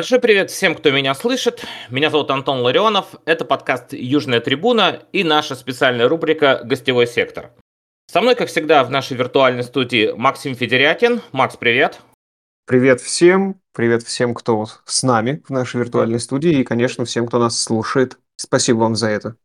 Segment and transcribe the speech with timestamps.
[0.00, 1.62] Большой привет всем, кто меня слышит.
[1.90, 3.16] Меня зовут Антон Ларионов.
[3.26, 7.50] Это подкаст «Южная трибуна» и наша специальная рубрика «Гостевой сектор».
[8.10, 11.20] Со мной, как всегда, в нашей виртуальной студии Максим Федерякин.
[11.32, 12.00] Макс, привет.
[12.64, 13.60] Привет всем.
[13.74, 16.52] Привет всем, кто с нами в нашей виртуальной студии.
[16.52, 18.16] И, конечно, всем, кто нас слушает.
[18.36, 19.36] Спасибо вам за это.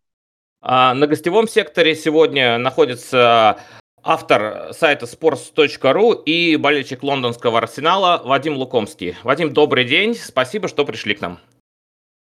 [0.62, 3.60] А на гостевом секторе сегодня находится
[4.06, 9.16] автор сайта sports.ru и болельщик лондонского арсенала Вадим Лукомский.
[9.24, 11.40] Вадим, добрый день, спасибо, что пришли к нам.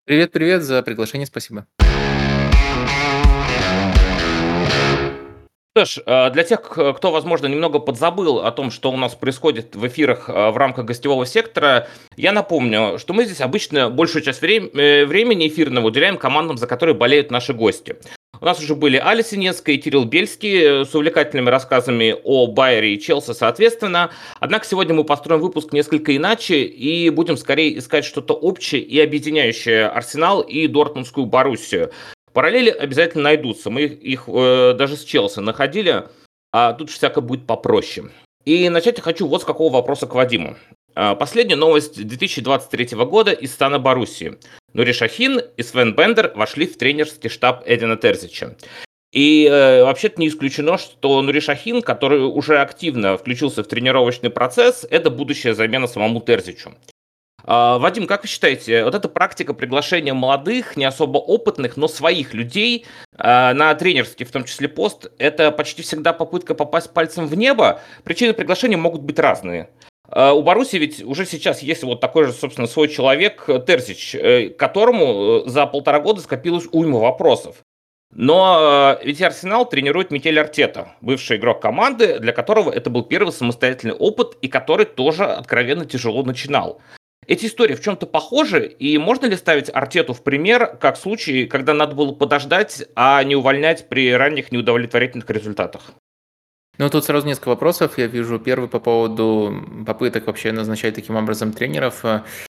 [0.06, 1.68] Привет-привет, за приглашение спасибо.
[5.76, 9.76] Что ж, э, для тех, кто, возможно, немного подзабыл о том, что у нас происходит
[9.76, 14.42] в эфирах э, в рамках гостевого сектора, я напомню, что мы здесь обычно большую часть
[14.42, 17.98] э, времени эфирного уделяем командам, за которые болеют наши гости.
[18.40, 23.00] У нас уже были Али Синецкая и Кирилл Бельский с увлекательными рассказами о Байере и
[23.00, 24.12] Челси, соответственно.
[24.40, 29.88] Однако сегодня мы построим выпуск несколько иначе и будем скорее искать что-то общее и объединяющее
[29.88, 31.92] Арсенал и Дортмундскую Боруссию.
[32.34, 33.72] Параллели обязательно найдутся.
[33.72, 36.04] Мы их э, даже с Челси находили,
[36.52, 38.10] а тут всяко будет попроще.
[38.46, 40.56] И начать я хочу вот с какого вопроса к Вадиму.
[41.00, 44.40] А, последняя новость 2023 года из стана Боруссии.
[44.74, 48.56] Нури Шахин и Свен Бендер вошли в тренерский штаб Эдина Терзича.
[49.12, 54.88] И э, вообще-то не исключено, что Нури Шахин, который уже активно включился в тренировочный процесс,
[54.90, 56.72] это будущая замена самому Терзичу.
[57.44, 62.34] Э, Вадим, как вы считаете, вот эта практика приглашения молодых, не особо опытных, но своих
[62.34, 67.38] людей э, на тренерский, в том числе пост, это почти всегда попытка попасть пальцем в
[67.38, 67.82] небо?
[68.04, 69.70] Причины приглашения могут быть разные.
[70.18, 74.50] А, у Баруси ведь уже сейчас есть вот такой же, собственно, свой человек Терзич, э,
[74.50, 77.58] которому э, за полтора года скопилось уйма вопросов.
[78.12, 83.32] Но э, ведь Арсенал тренирует Микель Артета, бывший игрок команды, для которого это был первый
[83.32, 86.82] самостоятельный опыт и который тоже откровенно тяжело начинал.
[87.28, 91.76] Эти истории в чем-то похожи, и можно ли ставить Артету в пример, как случай, когда
[91.76, 95.92] надо было подождать, а не увольнять при ранних неудовлетворительных результатах?
[96.78, 97.98] Ну, тут сразу несколько вопросов.
[97.98, 102.04] Я вижу первый по поводу попыток вообще назначать таким образом тренеров.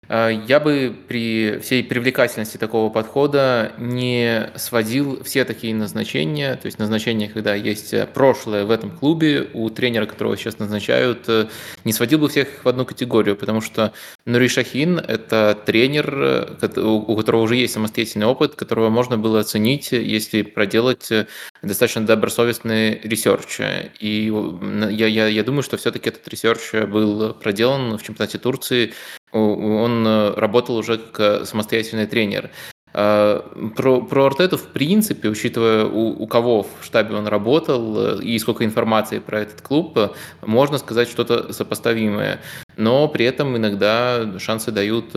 [0.08, 6.78] Э, я бы при всей привлекательности такого подхода не сводил все такие назначения, то есть
[6.78, 11.46] назначения, когда есть прошлое в этом клубе, у тренера, которого сейчас назначают, э,
[11.84, 13.92] не сводил бы всех в одну категорию, потому что
[14.24, 16.14] Нури Шахин– это тренер,
[16.62, 21.10] э, у которого уже есть самостоятельный опыт, которого можно было оценить, если проделать
[21.62, 23.60] достаточно добросовестный research.
[24.00, 24.32] И
[24.90, 28.92] я, я, я думаю, что все-таки этот research был проделан в чемпионате Турции
[29.33, 32.50] он э, работал уже как самостоятельный тренер.
[32.94, 33.44] А,
[33.77, 38.38] про, про Артету, в принципе, учитывая у, у кого в штабе он работал э, и
[38.38, 40.11] сколько информации про этот клуб, э,
[40.44, 42.41] можно сказать что-то сопоставимое.
[42.78, 45.12] Но при этом иногда шансы дают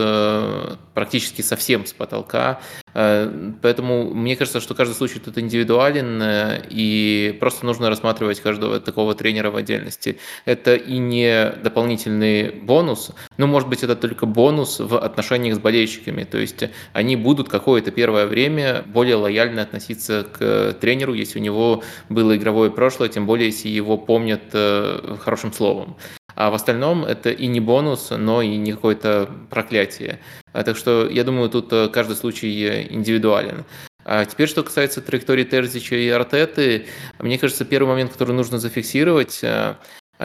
[0.94, 2.60] практически совсем с потолка.
[2.92, 6.22] Поэтому мне кажется, что каждый случай тут индивидуален,
[6.68, 10.18] и просто нужно рассматривать каждого такого тренера в отдельности.
[10.44, 16.24] Это и не дополнительный бонус, но, может быть, это только бонус в отношениях с болельщиками.
[16.24, 21.84] То есть они будут какое-то первое время более лояльно относиться к тренеру, если у него
[22.08, 25.96] было игровое прошлое, тем более, если его помнят э, хорошим словом.
[26.34, 30.20] А в остальном это и не бонус, но и не какое-то проклятие.
[30.52, 33.64] А так что я думаю, тут э, каждый случай индивидуален.
[34.04, 36.86] А теперь, что касается траектории Терзича и Артеты,
[37.18, 39.76] мне кажется, первый момент, который нужно зафиксировать, э,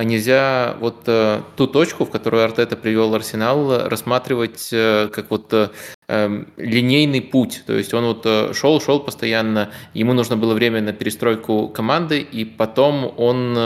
[0.03, 5.69] нельзя вот э, ту точку, в которую Артета привел Арсенал, рассматривать э, как вот э,
[6.07, 7.63] эм, линейный путь.
[7.65, 12.45] То есть он вот шел, шел постоянно, ему нужно было время на перестройку команды, и
[12.45, 13.57] потом он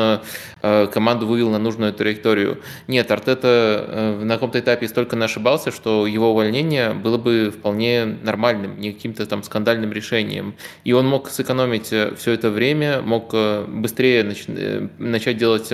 [0.61, 2.61] команду вывел на нужную траекторию.
[2.87, 8.91] Нет, Артета на каком-то этапе столько ошибался, что его увольнение было бы вполне нормальным, не
[8.91, 10.55] каким-то там скандальным решением.
[10.83, 13.33] И он мог сэкономить все это время, мог
[13.67, 15.71] быстрее нач- начать делать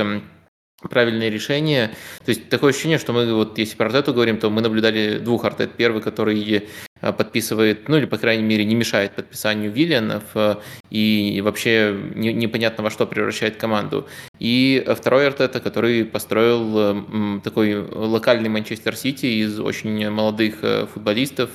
[0.81, 1.89] правильное решение.
[2.23, 5.45] То есть такое ощущение, что мы вот если про Артету говорим, то мы наблюдали двух
[5.45, 5.73] Артет.
[5.75, 6.67] Первый, который
[7.01, 10.55] подписывает, ну или, по крайней мере, не мешает подписанию Виллианов э,
[10.89, 14.07] и вообще не, непонятно во что превращает команду.
[14.39, 20.55] И второй Артета, который построил э, такой локальный Манчестер Сити из очень молодых
[20.93, 21.49] футболистов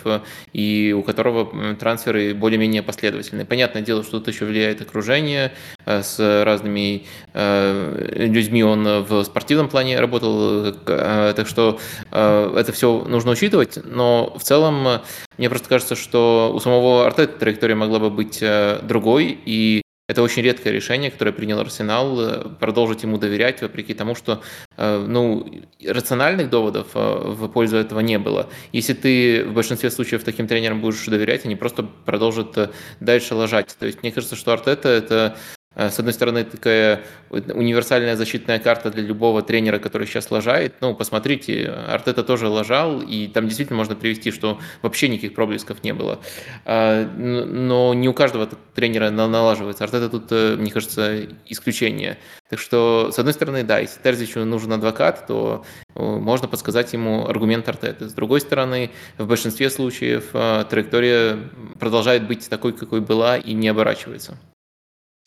[0.52, 3.44] и у которого трансферы более-менее последовательные.
[3.44, 5.52] Понятное дело, что тут еще влияет окружение,
[5.86, 7.04] с разными
[7.34, 11.78] людьми он в спортивном плане работал, так что
[12.10, 15.00] это все нужно учитывать, но в целом
[15.38, 20.22] мне просто кажется, что у самого Артета траектория могла бы быть э, другой, и это
[20.22, 24.42] очень редкое решение, которое принял Арсенал, э, продолжить ему доверять, вопреки тому, что
[24.76, 28.48] э, ну, рациональных доводов в пользу этого не было.
[28.72, 32.70] Если ты в большинстве случаев таким тренерам будешь доверять, они просто продолжат
[33.00, 33.74] дальше лажать.
[33.78, 35.36] То есть мне кажется, что Артета– это
[35.74, 40.74] с одной стороны, такая универсальная защитная карта для любого тренера, который сейчас лажает.
[40.80, 45.94] Ну, посмотрите, Артета тоже лажал, и там действительно можно привести, что вообще никаких проблесков не
[45.94, 46.20] было.
[46.66, 49.84] А, но не у каждого тренера налаживается.
[49.84, 52.18] Артета тут, э, мне кажется, исключение.
[52.50, 55.64] Так что, с одной стороны, да, если Терзичу нужен адвокат, то
[55.94, 58.10] э, можно подсказать ему аргумент Артеты.
[58.10, 60.32] С другой стороны, в большинстве случаев
[60.68, 61.38] траектория
[61.78, 64.36] продолжает быть такой, какой была, и не оборачивается.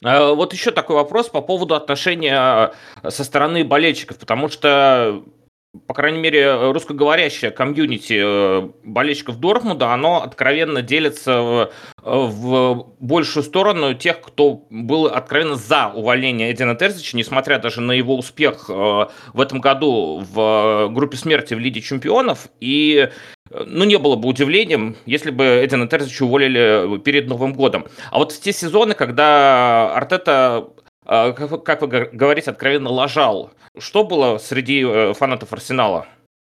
[0.04, 5.24] А, вот еще такой вопрос по поводу отношения э, со стороны болельщиков, потому что
[5.88, 11.72] по крайней мере, русскоговорящее комьюнити э, болельщиков Дортмунда, оно откровенно делится в,
[12.02, 18.16] в большую сторону тех, кто был откровенно за увольнение Эдина Терзича, несмотря даже на его
[18.18, 18.74] успех э,
[19.34, 22.48] в этом году в группе смерти в Лиге чемпионов.
[22.60, 23.10] И
[23.66, 27.86] ну, не было бы удивлением, если бы Эдина Терзича уволили перед Новым годом.
[28.12, 30.70] А вот в те сезоны, когда Артета
[31.06, 33.52] а, как вы говорите, откровенно лажал.
[33.78, 36.08] Что было среди э, фанатов Арсенала?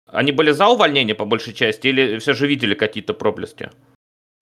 [0.07, 3.71] Они были за увольнение по большей части или все же видели какие-то проблески?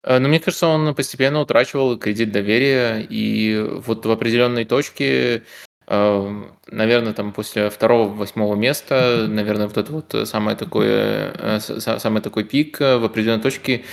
[0.03, 5.41] Э, ну, мне кажется, он постепенно утрачивал кредит доверия, и вот в определенной точке, э,
[5.89, 13.05] наверное, там после второго-восьмого места, наверное, вот это вот самое такое, самый такой пик в
[13.05, 13.85] определенной точке,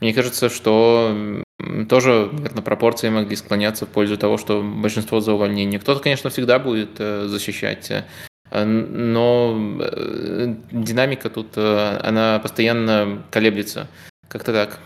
[0.00, 1.42] мне кажется, что
[1.88, 5.80] тоже, наверное, пропорции могли склоняться в пользу того, что большинство за увольнение.
[5.80, 13.88] Кто-то, конечно, всегда будет э, защищать, э, но э, динамика тут, она постоянно колеблется.
[14.28, 14.80] Как-то так.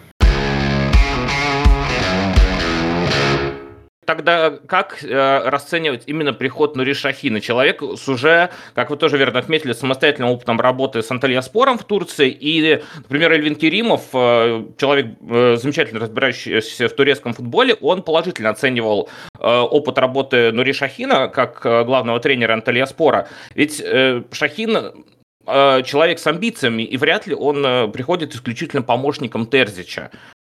[4.08, 7.42] Тогда как э, расценивать именно приход Нури Шахина?
[7.42, 11.84] Человек с уже, как вы тоже верно отметили, самостоятельным опытом работы с Анталья Спором в
[11.84, 12.30] Турции.
[12.30, 19.10] И, например, Эльвин Керимов, э, человек, э, замечательно разбирающийся в турецком футболе, он положительно оценивал
[19.38, 23.28] э, опыт работы Нури Шахина как э, главного тренера Анталья Спора.
[23.54, 25.04] Ведь э, Шахин
[25.46, 30.10] э, человек с амбициями, и вряд ли он э, приходит исключительно помощником Терзича.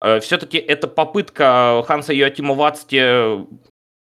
[0.02, 3.00] Э, Все-таки это попытка Ханса Йоатима Вацти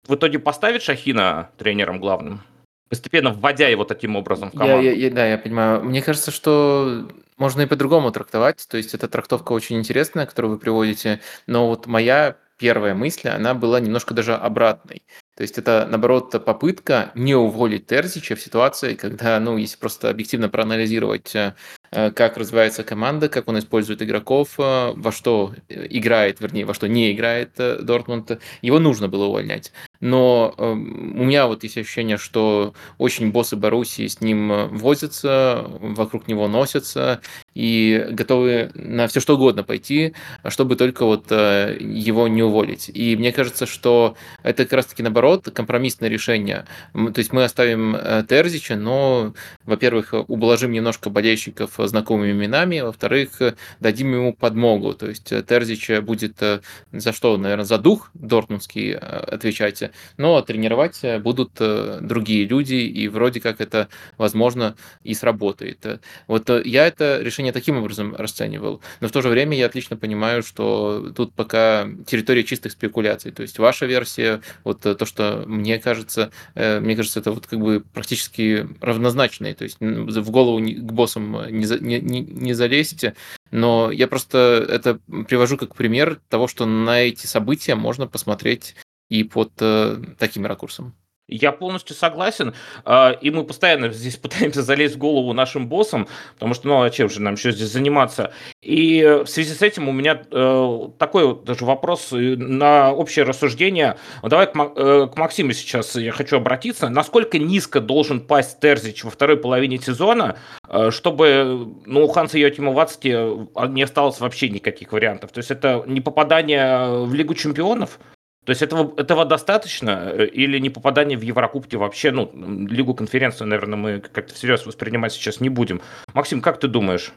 [0.06, 2.42] в итоге поставить Шахина тренером главным?
[2.88, 4.84] Постепенно вводя его таким образом в команду.
[4.84, 5.82] Я, я, да, я понимаю.
[5.82, 8.66] Мне кажется, что можно и по-другому трактовать.
[8.68, 11.20] То есть эта трактовка очень интересная, которую вы приводите.
[11.46, 15.02] Но вот моя первая мысль, она была немножко даже обратной.
[15.36, 20.48] То есть это, наоборот, попытка не уволить Терзича в ситуации, когда, ну, если просто объективно
[20.48, 21.83] проанализировать э, Э,
[22.14, 27.12] как развивается команда, как он использует игроков, э, во что играет, вернее, во что не
[27.12, 28.40] играет э, Дортмунд.
[28.62, 29.72] Его нужно было увольнять.
[30.00, 36.46] Но у меня вот есть ощущение, что очень боссы Боруссии с ним возятся, вокруг него
[36.46, 37.20] носятся
[37.54, 40.14] и готовы на все что угодно пойти,
[40.48, 42.90] чтобы только вот его не уволить.
[42.92, 46.66] И мне кажется, что это как раз-таки наоборот компромиссное решение.
[46.92, 47.96] То есть мы оставим
[48.28, 49.34] Терзича, но,
[49.64, 53.40] во-первых, ублажим немножко болельщиков знакомыми именами, во-вторых,
[53.80, 54.94] дадим ему подмогу.
[54.94, 56.60] То есть э, Терзич будет э,
[56.92, 63.40] за что, наверное, за дух дортмундский э, отвечать, но тренировать будут другие люди, и вроде
[63.40, 63.88] как это,
[64.18, 66.00] возможно, и сработает.
[66.26, 70.42] Вот я это решение таким образом расценивал, но в то же время я отлично понимаю,
[70.42, 73.32] что тут пока территория чистых спекуляций.
[73.32, 77.84] То есть ваша версия, вот то, что мне кажется, мне кажется, это вот как бы
[77.92, 79.54] практически равнозначные.
[79.54, 83.14] То есть в голову к боссам не, не, не, не залезьте.
[83.50, 84.98] Но я просто это
[85.28, 88.74] привожу как пример того, что на эти события можно посмотреть
[89.08, 90.94] и под э, таким ракурсом.
[91.26, 92.54] Я полностью согласен,
[92.84, 96.90] а, и мы постоянно здесь пытаемся залезть в голову нашим боссам, потому что, ну, а
[96.90, 98.32] чем же нам еще здесь заниматься?
[98.60, 103.96] И в связи с этим у меня э, такой вот даже вопрос на общее рассуждение.
[104.22, 106.90] Давай к, э, Максиму сейчас я хочу обратиться.
[106.90, 110.36] Насколько низко должен пасть Терзич во второй половине сезона,
[110.68, 115.32] э, чтобы ну, у Ханса Йотима Вацки не осталось вообще никаких вариантов?
[115.32, 117.98] То есть это не попадание в Лигу чемпионов?
[118.44, 122.30] То есть этого, этого достаточно э, или не попадание в Еврокубки вообще, ну,
[122.68, 125.80] Лигу конференцию, наверное, мы как-то всерьез воспринимать сейчас не будем.
[126.12, 127.12] Максим, как ты думаешь?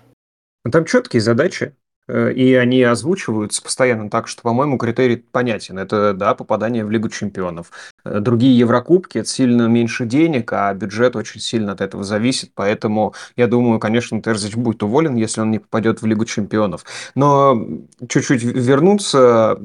[0.64, 1.76] Ну, там четкие задачи,
[2.08, 5.78] э, и они озвучиваются постоянно так, что, по-моему, критерий понятен.
[5.78, 7.72] Это, да, попадание в Лигу чемпионов.
[8.06, 12.52] Э, другие Еврокубки– это сильно меньше денег, а бюджет очень сильно от этого зависит.
[12.56, 16.86] Поэтому, я думаю, конечно, Терзич будет уволен, если он не попадет в Лигу чемпионов.
[17.16, 17.68] Но
[18.08, 19.60] чуть-чуть вернуться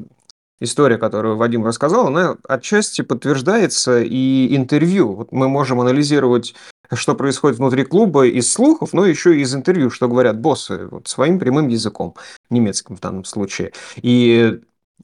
[0.59, 5.13] история, которую Вадим рассказал, она отчасти подтверждается и интервью.
[5.13, 6.55] Вот мы можем анализировать,
[6.91, 11.07] что происходит внутри клуба из слухов, но еще и из интервью, что говорят боссы вот,
[11.07, 12.15] своим прямым языком,
[12.49, 13.73] немецким в данном случае.
[13.97, 14.61] И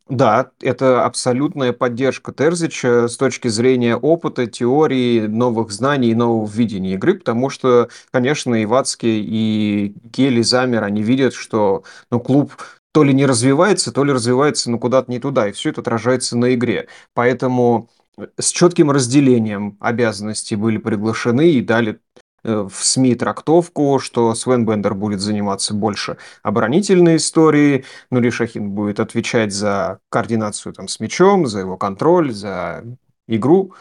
[0.07, 6.93] да, это абсолютная поддержка Терзича с точки зрения опыта, теории, новых знаний и нового видения
[6.93, 12.53] игры, потому что, конечно, и Вацкий, и Гели, Замер, они видят, что ну, клуб
[12.91, 16.37] то ли не развивается, то ли развивается, но куда-то не туда, и все это отражается
[16.37, 16.87] на игре.
[17.13, 21.99] Поэтому э, с четким разделением обязанностей были приглашены и дали
[22.43, 28.99] э, в СМИ трактовку, что Свен Бендер будет заниматься больше оборонительной историей, Нури Шахин будет
[28.99, 32.83] отвечать за координацию там, с мячом, за его контроль, за
[33.27, 33.73] игру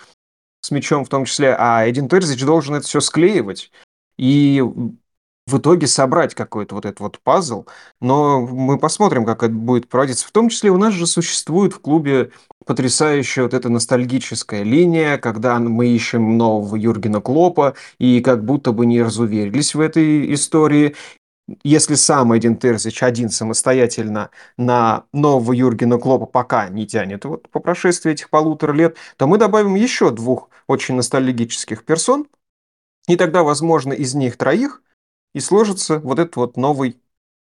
[0.60, 3.70] с мячом в том числе, а Эдин Терзич должен это все склеивать.
[4.16, 4.62] И
[5.48, 7.64] в итоге собрать какой-то вот этот вот пазл,
[8.00, 10.26] но мы посмотрим, как это будет проводиться.
[10.26, 12.32] В том числе у нас же существует в клубе
[12.66, 18.84] потрясающая вот эта ностальгическая линия, когда мы ищем нового Юргена Клопа и как будто бы
[18.84, 20.94] не разуверились в этой истории.
[21.64, 24.28] Если сам Эдин Терзич один самостоятельно
[24.58, 29.38] на нового Юргена Клопа пока не тянет вот по прошествии этих полутора лет, то мы
[29.38, 32.26] добавим еще двух очень ностальгических персон,
[33.06, 34.82] и тогда, возможно, из них троих
[35.38, 36.96] и сложится вот этот вот новый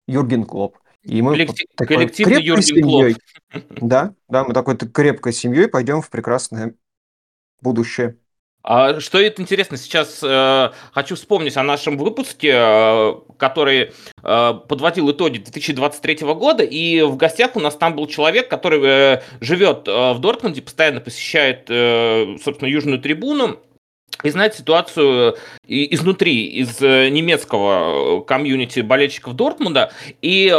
[0.06, 0.78] Юрген Клоп.
[1.02, 3.16] И мы Коллектив, коллективный Юрген семьей,
[3.50, 3.64] Клоп.
[3.80, 6.74] Да, да, мы такой крепкой семьей пойдем в прекрасное
[7.60, 8.16] будущее.
[8.62, 13.92] А что это интересно, сейчас э, хочу вспомнить о нашем выпуске, э, который
[14.22, 19.22] э, подводил итоги 2023 года, и в гостях у нас там был человек, который э,
[19.40, 23.58] живет э, в Дортмунде, постоянно посещает, э, собственно, Южную трибуну,
[24.22, 25.36] и знать ситуацию э,
[25.66, 29.92] изнутри, из э, немецкого э, комьюнити болельщиков Дортмунда.
[30.22, 30.54] И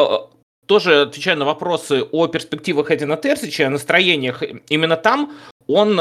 [0.65, 5.33] тоже отвечая на вопросы о перспективах Эдина Терзича, о настроениях именно там,
[5.67, 5.99] он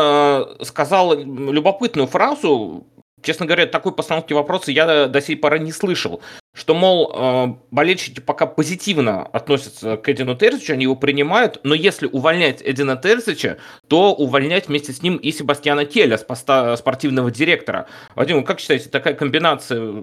[0.63, 2.87] сказал любопытную фразу,
[3.23, 6.21] честно говоря, такой постановки вопроса я до сей поры не слышал
[6.53, 12.07] что, мол, э, болельщики пока позитивно относятся к Эдину Терзичу, они его принимают, но если
[12.07, 13.57] увольнять Эдина Терзича,
[13.89, 17.87] то увольнять вместе с ним и Себастьяна Келя с поста спортивного директора.
[18.15, 19.95] Вадим, как считаете, такая комбинация,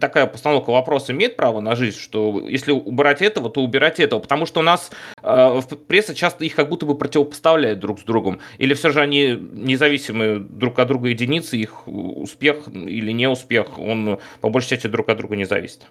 [0.00, 4.20] такая постановка вопроса имеет право на жизнь, что если убирать этого, то убирать этого?
[4.20, 4.90] Потому что у нас
[5.22, 8.40] э, пресса часто их как будто бы противопоставляет друг с другом.
[8.58, 14.48] Или все же они независимые друг от друга единицы, их успех или неуспех, он по
[14.48, 15.86] большей части друг от друга не зависит?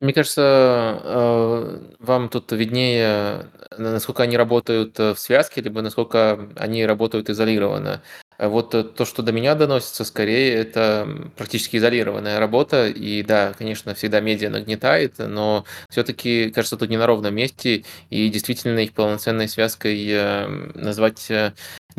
[0.00, 6.86] Мне кажется, э, вам тут виднее, насколько они работают э, в связке, либо насколько они
[6.86, 8.02] работают изолированно.
[8.38, 12.88] А вот э, то, что до меня доносится, скорее это практически изолированная работа.
[12.88, 18.30] И да, конечно, всегда медиа нагнетает, но все-таки, кажется, тут не на ровном месте, и
[18.30, 21.30] действительно их полноценной связкой назвать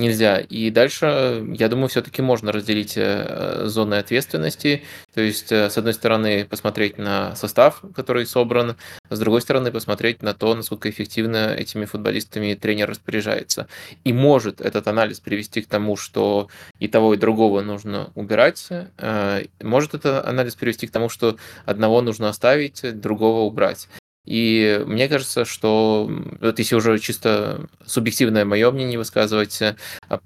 [0.01, 0.39] нельзя.
[0.39, 4.84] И дальше, я думаю, все-таки можно разделить э, зоны ответственности.
[5.13, 8.75] То есть, э, с одной стороны, посмотреть на состав, который собран,
[9.10, 13.67] с другой стороны, посмотреть на то, насколько эффективно этими футболистами тренер распоряжается.
[14.03, 18.67] И может этот анализ привести к тому, что и того, и другого нужно убирать.
[18.98, 23.88] Э, может это анализ привести к тому, что одного нужно оставить, другого убрать.
[24.25, 26.10] И мне кажется, что
[26.40, 29.75] вот если уже чисто субъективное мое мнение высказывать, э,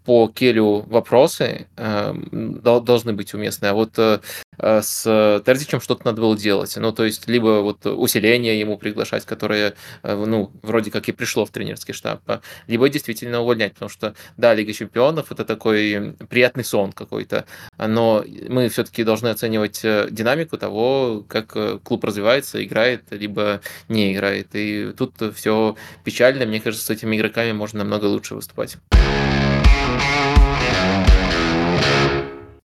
[0.04, 4.20] по Келю вопросы э, должны быть уместны, а вот э,
[4.58, 6.76] с Терзичем что-то надо было делать.
[6.78, 11.52] Ну, то есть, либо вот усиление ему приглашать, которое, ну, вроде как и пришло в
[11.52, 16.92] тренерский штаб, а, либо действительно увольнять, потому что, да, Лига Чемпионов– это такой приятный сон
[16.92, 17.46] какой-то,
[17.78, 24.50] но мы все-таки должны оценивать динамику того, как клуб развивается, играет, либо не играет.
[24.54, 26.46] И тут все печально.
[26.46, 28.78] Мне кажется, с этими игроками можно намного лучше выступать.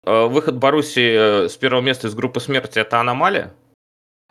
[0.06, 3.54] Выход Баруси э, с первого места из группы смерти– это аномалия?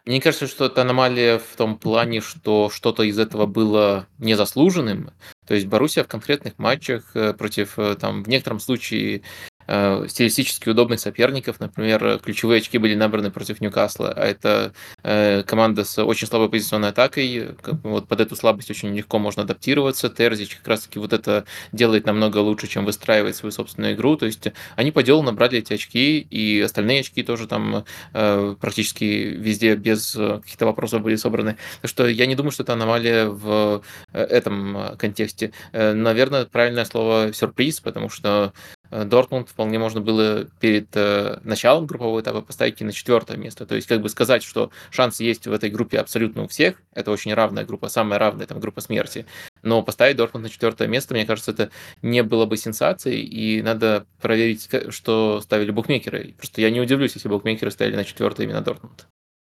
[0.04, 5.11] Мне кажется, что это аномалия в том плане, что что-то из этого было незаслуженным.
[5.47, 11.00] То есть Боруссия в конкретных матчах э, против, там, в некотором случае, Э, стилистически удобных
[11.00, 11.61] соперников.
[11.61, 16.90] Например, ключевые очки были набраны против Ньюкасла, а это э, команда с очень слабой позиционной
[16.90, 17.50] атакой.
[17.83, 20.09] Вот под эту слабость очень легко можно адаптироваться.
[20.09, 24.16] Терзич как раз-таки вот это делает намного лучше, чем выстраивает свою собственную игру.
[24.16, 29.04] То есть они по делу набрали эти очки, и остальные очки тоже там э, практически
[29.04, 31.56] везде без каких-то вопросов были собраны.
[31.80, 35.52] Так что я не думаю, что это аномалия в этом контексте.
[35.73, 38.52] Наверное, правильное слово сюрприз, потому что
[39.05, 40.95] Дортмунд вполне можно было перед
[41.45, 43.67] началом группового этапа поставить на четвертое место.
[43.67, 47.11] То есть как бы сказать, что шанс есть в этой группе абсолютно у всех, это
[47.11, 49.27] очень равная группа, самая равная там группа смерти.
[49.63, 51.71] Но поставить Дортмунд на четвертое место, мне кажется, это
[52.03, 56.35] не было бы сенсацией, и надо проверить, что ставили букмекеры.
[56.37, 59.07] Просто я не удивлюсь, если букмекеры ставили на четвертое именно Дортмунд.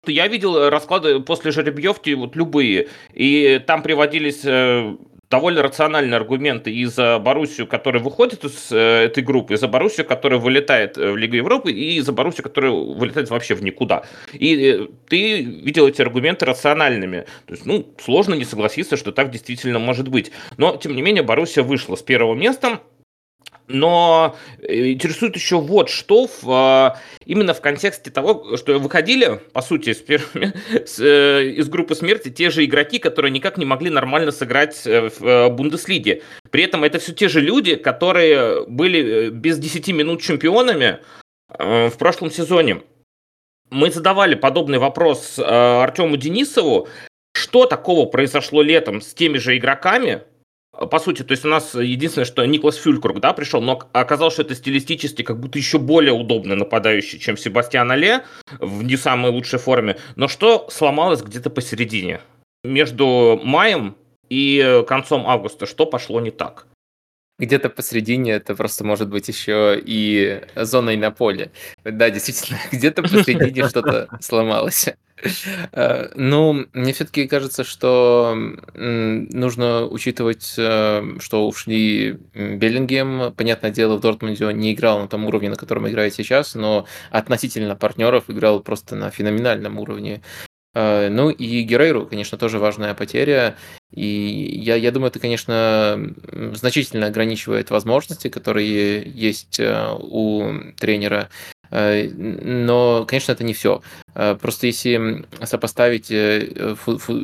[0.05, 4.95] Я видел расклады после жеребьевки, вот любые, и там приводились э,
[5.29, 10.05] довольно рациональные аргументы и за Боруссию, которая выходит из э, этой группы, и за Боруссию,
[10.05, 14.03] которая вылетает э, в Лигу Европы, и за Боруссию, которая вылетает вообще в никуда.
[14.33, 17.25] И ты видел эти аргументы рациональными.
[17.45, 20.31] То есть, ну, сложно не согласиться, что так действительно может быть.
[20.57, 22.81] Но, тем не менее, Боруссия вышла с первого места,
[23.67, 29.61] но э, интересует еще вот что в, а, именно в контексте того, что выходили, по
[29.61, 30.01] сути, с
[30.85, 35.09] с, э, из группы смерти те же игроки, которые никак не могли нормально сыграть э,
[35.19, 36.23] в Бундеслиге.
[36.49, 40.99] При этом это все те же люди, которые были без 10 минут чемпионами
[41.49, 42.81] в прошлом сезоне.
[43.69, 46.87] Мы задавали подобный вопрос Артему Денисову,
[47.33, 50.23] что такого произошло летом с теми же игроками,
[50.85, 54.43] по сути, то есть у нас единственное, что Никлас Фюлькруг, да, пришел, но оказалось, что
[54.43, 58.23] это стилистически как будто еще более удобный нападающий, чем Себастьян Але
[58.59, 59.97] в не самой лучшей форме.
[60.15, 62.21] Но что сломалось где-то посередине?
[62.63, 63.95] Между маем
[64.29, 66.67] и концом августа что пошло не так?
[67.39, 71.51] Где-то посередине это просто может быть еще и зоной на поле.
[71.83, 74.89] Да, действительно, где-то посередине что-то сломалось.
[75.71, 78.35] Э, ну, мне все-таки кажется, что
[78.75, 83.33] нужно учитывать, э, что ушли Беллингем.
[83.35, 86.85] Понятное дело, в Дортмунде он не играл на том уровне, на котором играет сейчас, но
[87.11, 90.21] относительно партнеров играл просто на феноменальном уровне.
[90.73, 93.55] Э, ну и Герейру, конечно, тоже важная потеря.
[93.91, 96.13] И я, я думаю, это, конечно,
[96.53, 101.29] значительно ограничивает возможности, которые есть у тренера.
[101.71, 103.81] Э, но, конечно, это не все.
[104.15, 106.75] Э, просто если сопоставить э,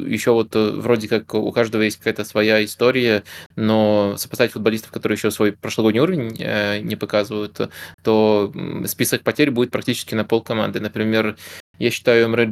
[0.07, 3.23] еще вот вроде как у каждого есть какая-то своя история,
[3.55, 7.59] но сопоставить футболистов, которые еще свой прошлогодний уровень не показывают,
[8.03, 8.53] то
[8.85, 10.79] список потерь будет практически на пол команды.
[10.79, 11.35] Например,
[11.79, 12.43] я считаю Эмре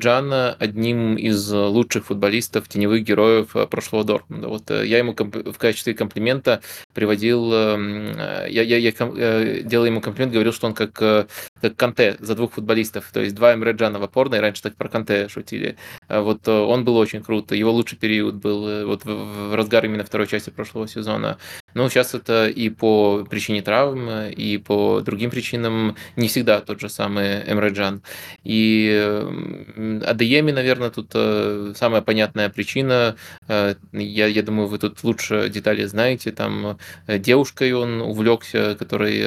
[0.59, 4.47] одним из лучших футболистов, теневых героев э, прошлого Дортмунда.
[4.47, 6.61] Вот э, я ему в качестве комплимента
[6.93, 12.17] приводил, эм, э, я, я, я делал ему комплимент, говорил, что он как, как Канте
[12.19, 15.77] за двух футболистов, то есть два Эмре в опорной, раньше так про Канте шутили.
[16.09, 20.27] Вот он был очень крут, его лучший период был вот в, в разгар именно второй
[20.27, 21.37] части прошлого сезона.
[21.73, 26.89] Но сейчас это и по причине травм, и по другим причинам не всегда тот же
[26.89, 28.01] самый Эмреджан.
[28.43, 28.89] И
[30.05, 33.15] Адееми, наверное, тут э, самая понятная причина.
[33.47, 36.31] Э, я, я думаю, вы тут лучше детали знаете.
[36.31, 39.21] Там э, девушкой он увлекся, который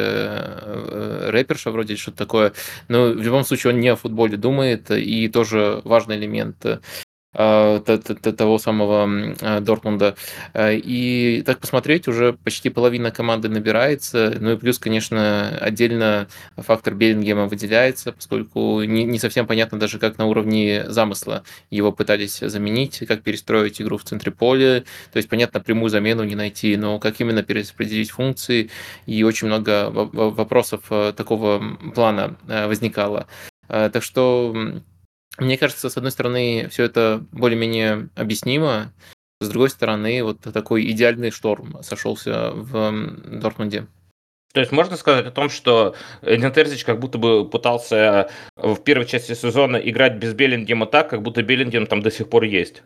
[1.30, 2.52] рэперша вроде что-то такое.
[2.88, 6.66] Но в любом случае он не о футболе думает, и тоже важный элемент
[7.34, 10.14] того самого э, Дортмунда.
[10.52, 14.36] Э, и так посмотреть, уже почти половина команды набирается.
[14.40, 20.16] Ну и плюс, конечно, отдельно фактор Беллингема выделяется, поскольку не, не совсем понятно даже, как
[20.16, 24.84] на уровне замысла его пытались заменить, как перестроить игру в центре поля.
[25.12, 28.70] То есть, понятно, прямую замену не найти, но как именно перераспределить функции.
[29.06, 30.82] И очень много вопросов
[31.16, 33.26] такого плана возникало.
[33.66, 34.54] Так что
[35.38, 38.92] мне кажется, с одной стороны, все это более-менее объяснимо,
[39.40, 43.86] с другой стороны, вот такой идеальный шторм сошелся в Дортмунде.
[44.52, 49.04] То есть можно сказать о том, что Эдин Терзич как будто бы пытался в первой
[49.04, 52.84] части сезона играть без Беллингема так, как будто Беллингем там до сих пор есть?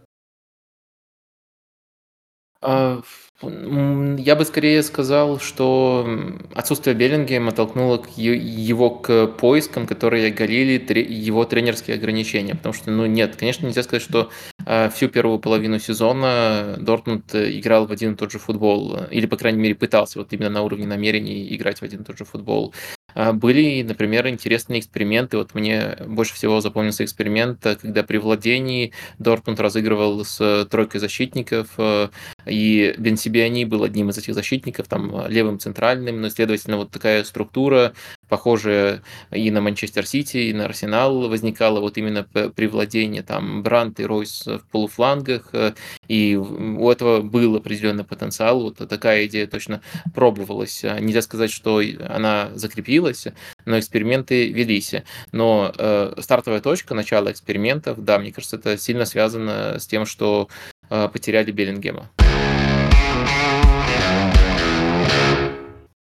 [2.61, 3.01] А,
[3.41, 6.09] я бы скорее сказал, что
[6.55, 12.57] отсутствие Беллингема толкнуло его к поискам, которые галили его тренерские ограничения.
[12.57, 14.31] Потому что, ну нет, конечно, нельзя сказать, что
[14.67, 18.99] а, всю первую половину сезона Дортмунд играл в один и тот же футбол.
[19.11, 22.19] Или, по крайней мере, пытался вот именно на уровне намерений играть в один и тот
[22.19, 22.75] же футбол.
[23.15, 25.39] А, были, например, интересные эксперименты.
[25.39, 31.69] Вот мне больше всего запомнился эксперимент, э, когда при владении Дортмунд разыгрывал с тройкой защитников,
[31.79, 32.09] э,
[32.47, 37.93] и Бенсибиани был одним из этих защитников, там левым центральным, но, следовательно, вот такая структура,
[38.29, 44.01] похожая и на Манчестер Сити, и на Арсенал возникала вот именно при владении, там Брант
[44.01, 45.75] и Ройс в полуфлангах, э,
[46.07, 49.83] и у этого был определенный потенциал, вот такая идея точно
[50.15, 50.83] пробовалась.
[50.83, 53.27] Нельзя сказать, что она закрепилась,
[53.65, 54.95] но эксперименты велись.
[55.33, 60.49] Но э, стартовая точка начала экспериментов, да, мне кажется, это сильно связано с тем, что
[60.91, 62.11] э, потеряли Беллингема.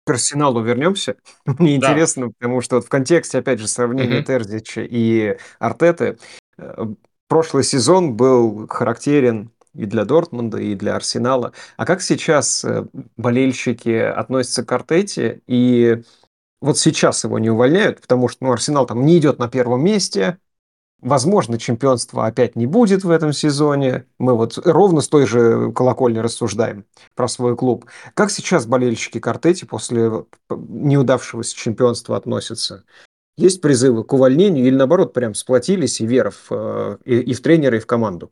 [0.05, 1.15] К Арсеналу вернемся.
[1.45, 1.87] Мне Да.
[1.87, 4.25] интересно, потому что вот в контексте, опять же, сравнения Мгм.
[4.25, 6.17] Терзича и Артеты,
[6.57, 6.85] э,
[7.27, 11.51] прошлый сезон был характерен и для Дортмунда, и для Арсенала.
[11.75, 12.85] А как сейчас э,
[13.17, 15.41] болельщики относятся к Артете?
[15.47, 16.01] И
[16.61, 20.37] вот сейчас его не увольняют, потому что ну, Арсенал там не идет на первом месте,
[21.01, 24.05] Возможно, чемпионства опять не будет в этом сезоне.
[24.17, 27.85] Мы вот ровно с той же колокольни рассуждаем про свой клуб.
[28.13, 32.85] Как сейчас болельщики Картети после неудавшегося чемпионства относятся?
[33.37, 37.41] Есть призывы к увольнению или наоборот прям сплотились и вера в, э, и, и в
[37.41, 38.31] тренера, и в команду?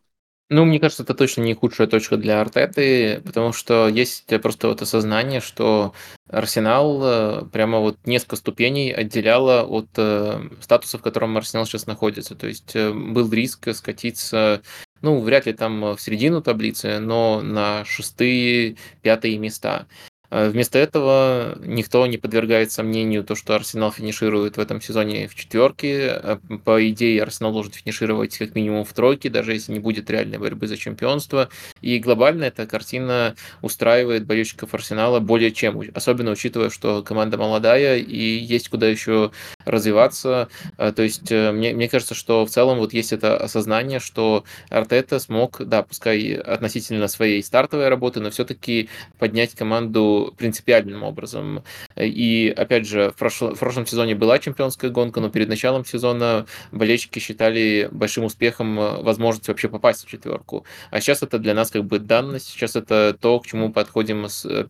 [0.50, 4.82] Ну, мне кажется, это точно не худшая точка для Артеты, потому что есть просто вот
[4.82, 5.94] осознание, что
[6.30, 12.36] Арсенал э, прямо вот несколько ступеней отделяло от э, статуса, в котором Арсенал сейчас находится.
[12.36, 14.62] То есть э, был риск скатиться,
[15.02, 19.88] ну, вряд ли там в середину таблицы, но на шестые, пятые места.
[20.34, 25.36] Э, вместо этого никто не подвергает сомнению то, что Арсенал финиширует в этом сезоне в
[25.36, 26.08] четверке.
[26.08, 30.40] Э, по идее, Арсенал должен финишировать как минимум в тройке, даже если не будет реальной
[30.40, 31.50] борьбы за чемпионство.
[31.82, 38.18] И глобально эта картина устраивает болельщиков Арсенала более чем, особенно учитывая, что команда молодая и
[38.18, 39.32] есть куда еще
[39.66, 40.48] развиваться.
[40.80, 45.20] Э, то есть мне, мне кажется, что в целом вот есть это осознание, что Артета
[45.20, 51.64] смог, да, пускай относительно своей стартовой работы, но все-таки поднять команду принципиальным образом.
[51.96, 56.46] И, опять же, в, прошло, в прошлом сезоне была чемпионская гонка, но перед началом сезона
[56.72, 60.66] болельщики считали большим успехом э, возможность вообще попасть в четверку.
[60.92, 64.46] А сейчас это для нас как бы данность, сейчас это то, к чему подходим с,
[64.46, 64.68] э,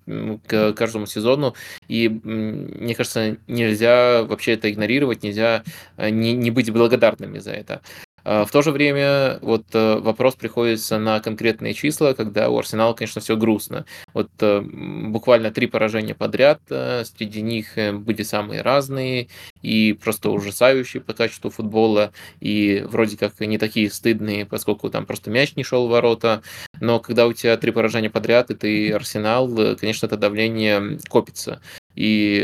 [0.47, 1.55] к каждому сезону.
[1.87, 5.63] И мне кажется, нельзя вообще это игнорировать, нельзя
[5.97, 7.81] э, не, не быть благодарными за это.
[8.23, 12.93] А, в то же время вот э, вопрос приходится на конкретные числа, когда у Арсенала,
[12.93, 13.85] конечно, все грустно.
[14.13, 19.27] Вот э, буквально три поражения подряд, э, среди них были самые разные
[19.61, 25.29] и просто ужасающие по качеству футбола, и вроде как не такие стыдные, поскольку там просто
[25.29, 26.43] мяч не шел в ворота.
[26.79, 31.61] Но когда у тебя три поражения подряд, и ты Арсенал, конечно, это давление копится.
[31.95, 32.43] И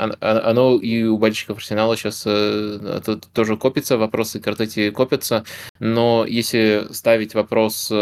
[0.00, 3.00] оно и у болельщиков Арсенала сейчас э,
[3.32, 5.44] тоже копится, вопросы к Артете копятся,
[5.78, 7.92] но если ставить вопрос,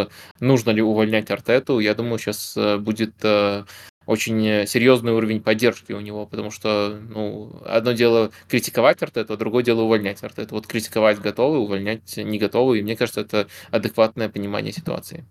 [0.41, 3.65] нужно ли увольнять Артету, я думаю, сейчас э, будет э,
[4.07, 9.65] очень серьезный уровень поддержки у него, потому что, ну, одно дело критиковать Артету, а другое
[9.65, 10.55] дело увольнять Артету.
[10.55, 15.25] Вот критиковать готовы, увольнять не готовы, и мне кажется, это адекватное понимание ситуации.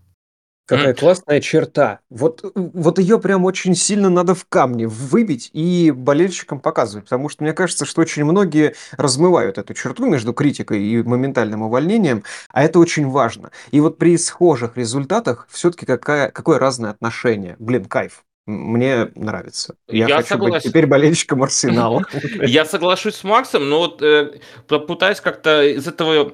[0.66, 1.00] Какая mm.
[1.00, 2.00] классная черта.
[2.10, 7.44] Вот, вот ее прям очень сильно надо в камне выбить и болельщикам показывать, потому что
[7.44, 12.80] мне кажется, что очень многие размывают эту черту между критикой и моментальным увольнением, а это
[12.80, 13.52] очень важно.
[13.70, 17.56] И вот при схожих результатах все-таки какая, какое разное отношение.
[17.60, 18.24] Блин, кайф.
[18.48, 19.76] Мне нравится.
[19.88, 20.54] Я, Я хочу согласен.
[20.54, 22.06] быть теперь болельщиком Арсенала.
[22.42, 26.34] Я соглашусь с Максом, но вот э, попытаюсь как-то из этого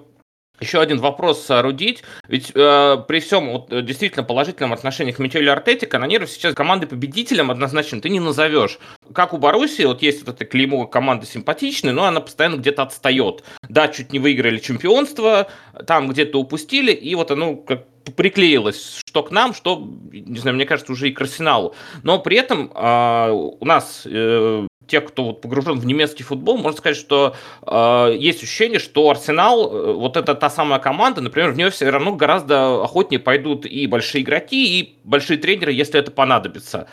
[0.62, 2.04] еще один вопрос соорудить.
[2.28, 6.88] Ведь э, при всем вот, э, действительно положительном отношении к Мичелю Артете, канониров сейчас команды
[6.88, 8.80] победителем однозначно ты не назовешь.
[9.13, 13.43] Как у Баруси, вот есть вот это клеймо команды симпатичная, но она постоянно где-то отстает.
[13.67, 15.47] Да, чуть не выиграли чемпионство,
[15.86, 20.65] там где-то упустили, и вот оно как приклеилось что к нам, что, не знаю, мне
[20.65, 21.76] кажется, уже и к Арсеналу.
[22.02, 26.78] Но при этом э, у нас э, тех, кто вот погружен в немецкий футбол, можно
[26.78, 31.58] сказать, что э, есть ощущение, что Арсенал, э, вот это та самая команда, например, в
[31.58, 36.88] нее все равно гораздо охотнее пойдут и большие игроки, и большие тренеры, если это понадобится.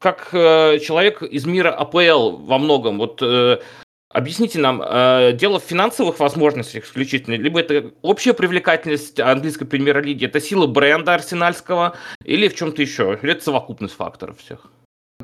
[0.00, 3.58] Как э, человек из мира АПЛ во многом, вот э,
[4.14, 10.40] Объясните нам, э, дело в финансовых возможностях исключительно, либо это общая привлекательность английской премьер-лиги, это
[10.40, 14.70] сила бренда арсенальского, или в чем-то еще, или это совокупность факторов всех?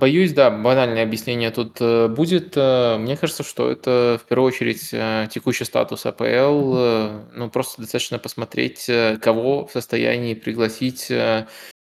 [0.00, 2.54] Боюсь, да, банальное объяснение тут э, будет.
[2.56, 7.24] Э, мне кажется, что это в первую очередь э, текущий статус АПЛ.
[7.34, 11.12] Ну, просто достаточно посмотреть, кого в состоянии пригласить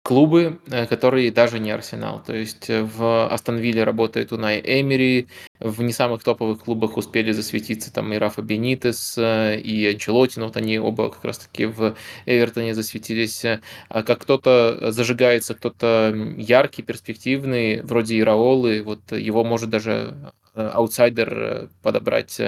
[0.06, 2.22] клубы, э, которые даже не Арсенал.
[2.24, 5.26] То есть э, в Астон Вилле работает Унай Эмери,
[5.58, 10.46] в не самых топовых клубах успели засветиться там и Рафа Бенитес, э, и Анчелоти, но
[10.46, 13.44] вот они оба как раз-таки в Эвертоне засветились.
[13.88, 20.14] А как кто-то зажигается, кто-то яркий, перспективный, вроде Ираолы, вот его может даже
[20.54, 22.40] аутсайдер подобрать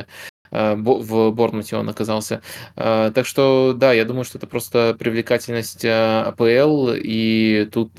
[0.51, 2.43] в Борнмуте он оказался.
[2.77, 7.91] Э, так что, да, я думаю, что это просто привлекательность э, АПЛ, и тут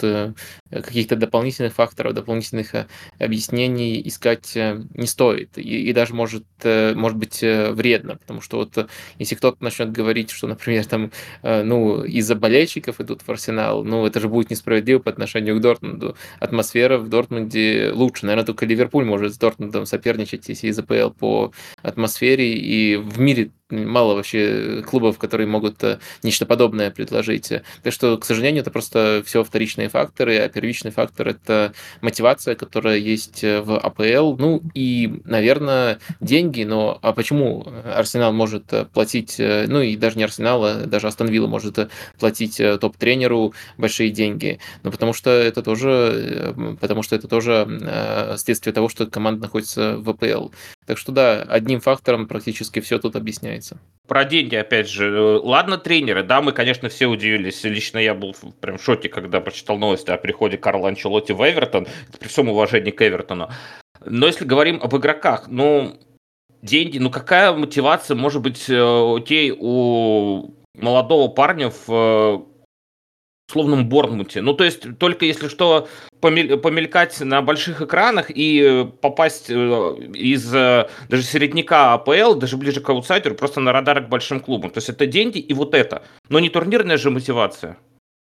[0.70, 2.88] каких-то дополнительных факторов, дополнительных
[3.20, 5.58] объяснений искать не стоит.
[5.58, 10.48] И, и даже может, может быть вредно, потому что вот если кто-то начнет говорить, что,
[10.48, 11.12] например, там,
[11.44, 16.16] ну, из-за болельщиков идут в Арсенал, ну, это же будет несправедливо по отношению к Дортмунду.
[16.40, 18.26] Атмосфера в Дортмунде лучше.
[18.26, 21.52] Наверное, только Ливерпуль может с Дортмундом соперничать, если из АПЛ по
[21.82, 22.54] атмосфере.
[22.54, 27.52] И в мире мало вообще клубов, которые могут э, нечто подобное предложить.
[27.84, 32.98] Так что, к сожалению, это просто все вторичные факторы, а первичный фактор— это мотивация, которая
[32.98, 34.36] есть э, в АПЛ.
[34.38, 40.24] Ну и, наверное, деньги, но а почему Арсенал может э, платить, ну и даже не
[40.24, 41.78] Арсенал, а даже Астон Вилла может
[42.20, 44.60] платить топ-тренеру большие деньги?
[44.84, 50.10] Ну потому что это тоже, потому что это тоже следствие того, что команда находится в
[50.10, 50.50] АПЛ.
[50.90, 53.78] Так что да, одним фактором практически все тут объясняется.
[54.08, 55.06] Про деньги, опять же.
[55.06, 57.64] Э, ладно, тренеры, да, мы, конечно, все удивились.
[57.64, 61.86] Лично я был прям в шоке, когда прочитал новости о приходе Карла Анчелотти в Эвертон,
[62.20, 63.52] при всем уважении к Эвертону.
[64.04, 65.96] Но если говорим об игроках, ну,
[66.64, 72.40] деньги, ну какая мотивация может быть э, окей, у молодого парня в э,
[73.50, 74.42] условном Борнмуте.
[74.42, 75.88] Ну, то есть, только если что,
[76.20, 82.82] помелькать на больших экранах и э, попасть э, из э, даже середняка АПЛ, даже ближе
[82.82, 84.72] к аутсайдеру, просто на радар к большим клубам.
[84.72, 86.04] То есть, это деньги и вот это.
[86.30, 87.78] Но не турнирная же мотивация.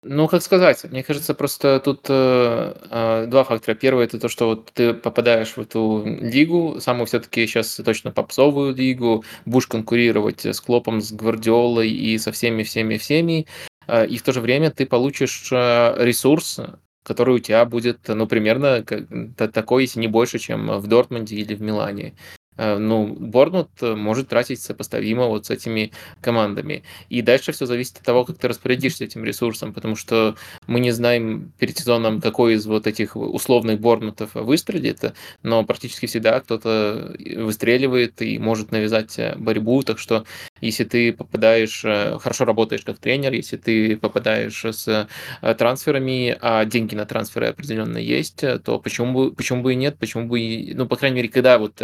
[0.07, 3.75] Ну, как сказать, мне кажется, просто тут э, два фактора.
[3.75, 8.75] Первый это то, что вот ты попадаешь в эту лигу, самую все-таки сейчас точно попсовую
[8.75, 13.47] лигу, будешь конкурировать с Клопом, с Гвардиолой и со всеми, всеми, всеми.
[13.87, 16.61] А, и в то же время ты получишь а, ресурс,
[17.03, 18.85] который у тебя будет, ну, примерно
[19.37, 22.15] такой, если не больше, чем в Дортмунде или в Милане.
[22.57, 26.85] Э, ну, Борнмут может тратить сопоставимо вот с этими командами.
[27.09, 30.93] И дальше все зависит от того, как ты распорядишься этим ресурсом, потому что мы не
[30.93, 38.23] знаем перед сезоном, какой из вот этих условных Борнмутов выстрелит, но практически всегда кто-то выстреливает
[38.23, 40.25] и может навязать э, борьбу, так что
[40.61, 45.09] если ты попадаешь, хорошо работаешь как тренер, если ты попадаешь с
[45.59, 50.27] трансферами, а деньги на трансферы определенно есть, то почему бы, почему бы и нет, почему
[50.29, 51.81] бы и, ну, по крайней мере, когда вот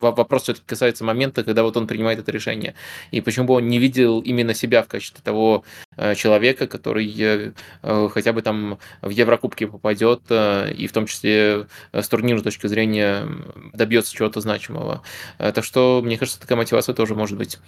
[0.00, 2.74] вопрос все-таки касается момента, когда вот он принимает это решение.
[3.10, 5.64] И почему бы он не видел именно себя в качестве того
[5.96, 11.66] э, человека, который э, э, хотя бы там в Еврокубке попадет, и в том числе
[11.92, 13.26] с турнирной точки зрения
[13.72, 15.02] добьется чего-то значимого.
[15.38, 17.58] Так что, мне кажется, такая мотивация тоже может быть.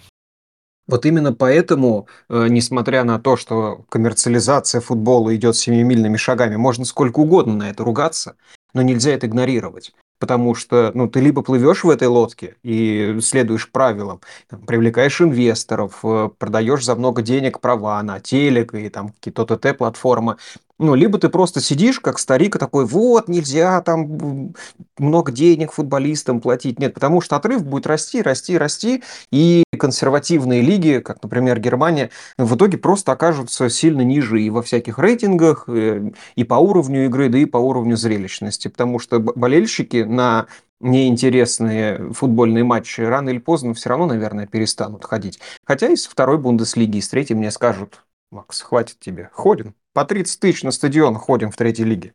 [0.87, 7.53] Вот именно поэтому, несмотря на то, что коммерциализация футбола идет семимильными шагами, можно сколько угодно
[7.53, 8.35] на это ругаться,
[8.73, 13.71] но нельзя это игнорировать потому что ну, ты либо плывешь в этой лодке и следуешь
[13.71, 19.45] правилам, там, привлекаешь инвесторов, э, продаешь за много денег права на телек и там какие-то
[19.45, 20.37] ТТ-платформы,
[20.79, 24.53] ну, либо ты просто сидишь, как старик, и такой, вот, нельзя там
[24.97, 26.79] много денег футболистам платить.
[26.79, 32.55] Нет, потому что отрыв будет расти, расти, расти, и консервативные лиги, как, например, Германия, в
[32.55, 37.37] итоге просто окажутся сильно ниже и во всяких рейтингах, э, и по уровню игры, да
[37.37, 40.47] и по уровню зрелищности, потому что болельщики на
[40.79, 45.39] неинтересные футбольные матчи рано или поздно все равно, наверное, перестанут ходить.
[45.65, 49.75] Хотя из второй Бундеслиги, из третьей мне скажут, Макс, хватит тебе, ходим.
[49.93, 52.13] По 30 тысяч на стадион ходим в третьей лиге.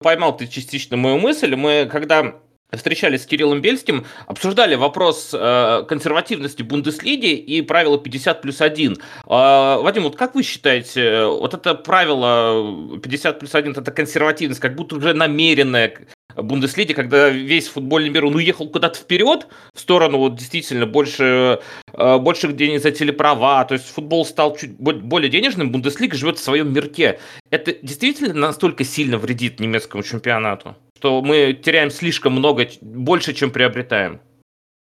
[0.00, 1.54] Поймал ты частично мою мысль.
[1.54, 2.34] Мы, когда
[2.72, 8.92] встречались с Кириллом Бельским, обсуждали вопрос э, консервативности Бундеслиги и правила 50 плюс 1.
[8.92, 14.74] Э, Вадим, вот как вы считаете, вот это правило 50 плюс 1, это консервативность, как
[14.74, 15.94] будто уже намеренная
[16.36, 21.60] Бундеслиге, когда весь футбольный мир, он уехал куда-то вперед, в сторону вот действительно больше,
[21.92, 26.42] э, больше денег за телеправа, то есть футбол стал чуть более денежным, Бундеслига живет в
[26.42, 27.18] своем мирке.
[27.50, 34.20] Это действительно настолько сильно вредит немецкому чемпионату, что мы теряем слишком много, больше, чем приобретаем?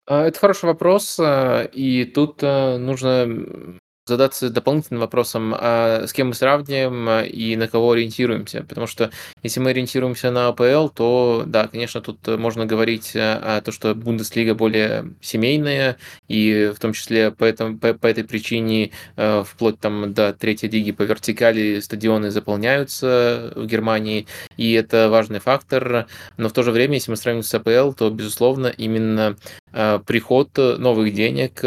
[0.08, 6.30] А, это хороший вопрос, э, и тут э, нужно задаться дополнительным вопросом, а с кем
[6.30, 8.64] мы сравниваем а, и на кого ориентируемся.
[8.68, 9.12] Потому что
[9.44, 13.94] если мы ориентируемся на АПЛ, то да, конечно, тут можно говорить а, о том, что
[13.94, 20.14] Бундеслига более семейная, и в том числе по, этому, по, по этой причине вплоть там
[20.14, 26.08] до третьей лиги по вертикали стадионы заполняются в Германии, и это важный фактор.
[26.38, 29.36] Но в то же время, если мы сравниваем с АПЛ, то, безусловно, именно
[29.72, 31.62] приход новых денег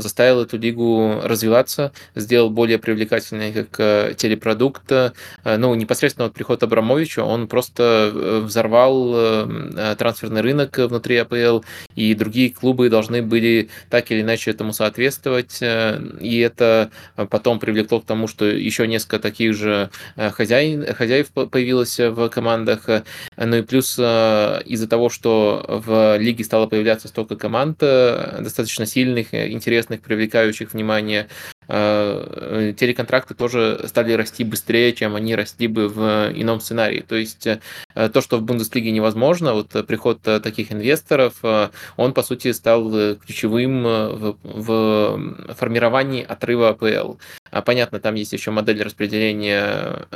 [0.00, 4.92] заставил эту лигу развиваться развиваться, сделал более привлекательный как телепродукт.
[5.44, 8.10] Ну, непосредственно вот приход Абрамовича, он просто
[8.44, 9.46] взорвал
[9.96, 11.60] трансферный рынок внутри АПЛ,
[11.94, 16.90] и другие клубы должны были так или иначе этому соответствовать, и это
[17.30, 22.88] потом привлекло к тому, что еще несколько таких же хозяин, хозяев появилось в командах,
[23.36, 30.00] ну и плюс из-за того, что в лиге стало появляться столько команд достаточно сильных, интересных,
[30.00, 31.28] привлекающих внимание,
[31.61, 37.00] Э, телеконтракты тоже стали расти быстрее, чем они росли бы в ином сценарии.
[37.00, 37.60] То есть э,
[37.94, 43.84] то, что в Бундеслиге невозможно, вот приход таких инвесторов, э, он, по сути, стал ключевым
[43.84, 47.14] в, в формировании отрыва АПЛ.
[47.50, 50.06] А понятно, там есть еще модель распределения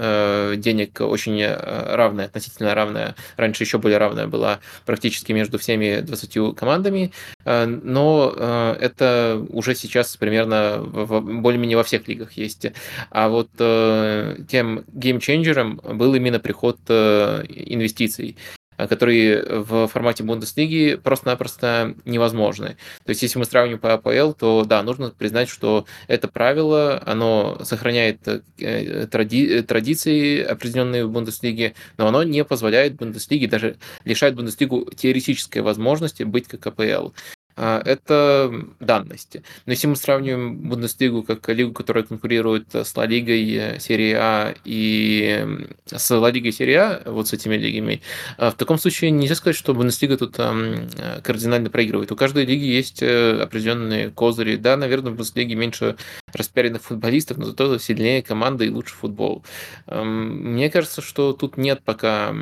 [0.56, 3.14] денег очень равная, относительно равная.
[3.36, 7.12] Раньше еще более равная была практически между всеми 20 командами,
[7.44, 12.66] но это уже сейчас примерно в более-менее во всех лигах есть.
[13.10, 18.36] А вот э, тем геймченджером был именно приход э, инвестиций
[18.76, 22.76] которые в формате Бундеслиги просто-напросто невозможны.
[23.04, 27.58] То есть, если мы сравним по АПЛ, то да, нужно признать, что это правило, оно
[27.64, 28.18] сохраняет
[28.58, 35.62] э, тради традиции, определенные в Бундеслиге, но оно не позволяет Бундеслиге, даже лишает Бундеслигу теоретической
[35.62, 37.12] возможности быть как АПЛ.
[37.58, 39.42] А, это данности.
[39.64, 45.72] Но если мы сравниваем Бундеслигу как лигу, которая конкурирует с Ла Лигой, Серия А и
[45.86, 48.02] с Ла Лигой Серия А, вот с этими лигами,
[48.36, 52.12] а, в таком случае нельзя сказать, что Бундеслига тут кардинально проигрывает.
[52.12, 54.56] У каждой лиги есть э, определенные козыри.
[54.56, 55.96] Да, наверное, в Бундеслиге меньше
[56.34, 59.42] распиаренных футболистов, но зато сильнее команда и лучше футбол.
[59.86, 62.34] Мне кажется, что тут нет пока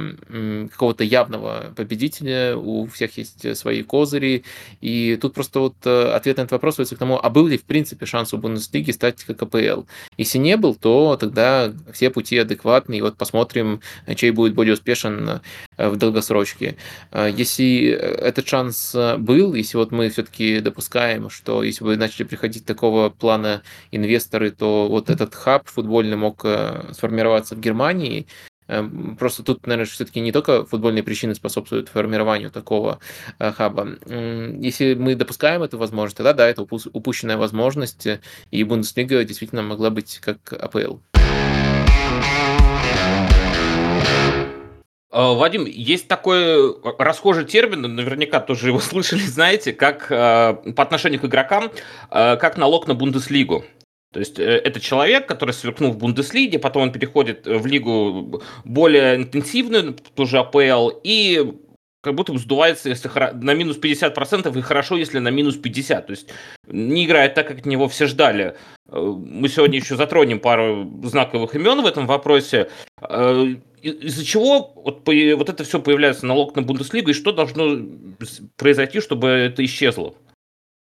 [0.73, 4.45] какого-то явного победителя, у всех есть свои козыри,
[4.81, 7.57] и тут просто вот э, ответ на этот вопрос сводится к тому, а был ли
[7.57, 9.83] в принципе шанс у Бундеслиги стать как АПЛ?
[10.17, 13.81] Если не был, то тогда все пути адекватны, и вот посмотрим,
[14.17, 15.41] чей будет более успешен
[15.77, 16.77] э, в долгосрочке.
[17.11, 22.65] Э, если этот шанс был, если вот мы все-таки допускаем, что если бы начали приходить
[22.65, 26.45] такого плана инвесторы, то вот этот хаб футбольный мог
[26.93, 28.27] сформироваться в Германии.
[28.67, 32.99] Эм, просто тут, наверное, все-таки не только футбольные причины способствуют формированию такого
[33.39, 33.99] э, хаба.
[34.07, 38.07] Если мы допускаем эту возможность, тогда да, это упущенная возможность,
[38.51, 40.97] и Бундеслига действительно могла быть как АПЛ.
[45.13, 51.27] Э, Вадим, есть такой расхожий термин, наверняка тоже его слышали, знаете, как по отношению к
[51.27, 51.71] игрокам,
[52.11, 53.65] как налог на Бундеслигу.
[54.15, 59.17] То есть э, это человек, который сверкнул в Бундеслиге, потом он переходит в лигу более
[59.17, 61.53] интенсивную, тоже АПЛ, и
[62.01, 66.03] как будто бы сдувается если на минус 50% и хорошо, если на минус 50%.
[66.03, 66.29] То есть
[66.69, 68.55] не играет так, как от него все ждали.
[68.89, 72.71] Э, мы сегодня еще затронем пару знаковых имен в этом вопросе.
[73.03, 73.47] Э,
[73.83, 77.85] из-за чего вот, вот это все появляется налог на Бундеслигу, и что должно
[78.57, 80.15] произойти, чтобы это исчезло?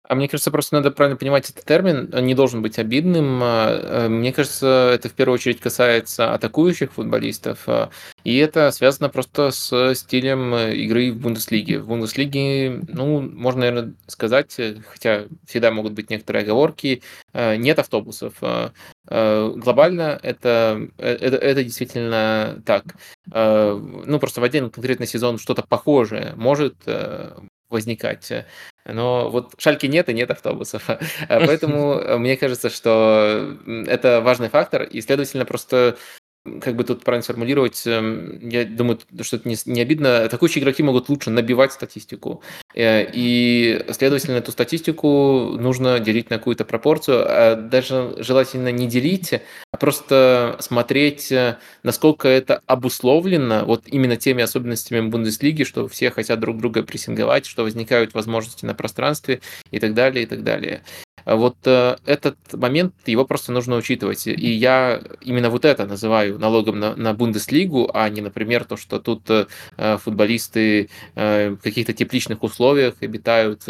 [0.09, 3.41] А мне кажется, просто надо правильно понимать этот термин, он не должен быть обидным.
[3.43, 7.91] А, э, мне кажется, это в первую очередь касается атакующих футболистов, а,
[8.25, 11.81] и это связано просто с стилем э, игры в Бундеслиге.
[11.81, 17.03] В Бундеслиге, ну, можно, наверное, сказать, э, хотя всегда могут быть некоторые оговорки,
[17.35, 18.35] нет автобусов.
[19.05, 22.85] Глобально это, это, это действительно так.
[23.27, 26.77] Ну, просто в один конкретный сезон что-то похожее может
[27.69, 28.33] возникать.
[28.89, 30.85] Но вот Шальки нет и нет автобусов.
[31.29, 35.97] Поэтому мне кажется, что это важный фактор, и, следовательно, просто
[36.61, 40.25] как бы тут правильно сформулировать, эм, я думаю, что это не, не обидно.
[40.25, 42.43] Атакующие игроки могут лучше набивать статистику.
[42.75, 47.25] Э, и, следовательно, эту статистику нужно делить на какую-то пропорцию.
[47.27, 49.35] А даже желательно не делить,
[49.73, 56.41] а просто смотреть, э, насколько это обусловлено вот именно теми особенностями Бундеслиги, что все хотят
[56.41, 60.83] друг друга прессинговать, что возникают возможности на пространстве и так далее, и так далее.
[61.29, 64.27] А вот э, этот момент, его просто нужно учитывать.
[64.27, 68.99] И я именно вот это называю налогом на, на Бундеслигу, а не, например, то, что
[68.99, 69.47] тут э,
[69.99, 73.63] футболисты э, в каких-то тепличных условиях обитают,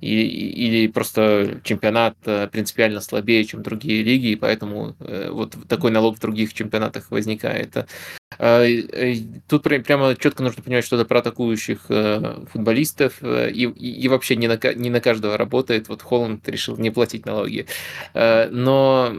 [0.00, 2.16] и, или просто чемпионат
[2.50, 7.86] принципиально слабее, чем другие лиги, и поэтому вот такой налог в других чемпионатах возникает.
[8.38, 8.64] А,
[9.48, 14.36] тут прямо четко нужно понимать, что это про атакующих э, футболистов, э, и, и вообще
[14.36, 15.88] не на, не на каждого работает.
[15.88, 17.66] Вот Холланд решил не платить налоги.
[18.14, 19.12] Э, но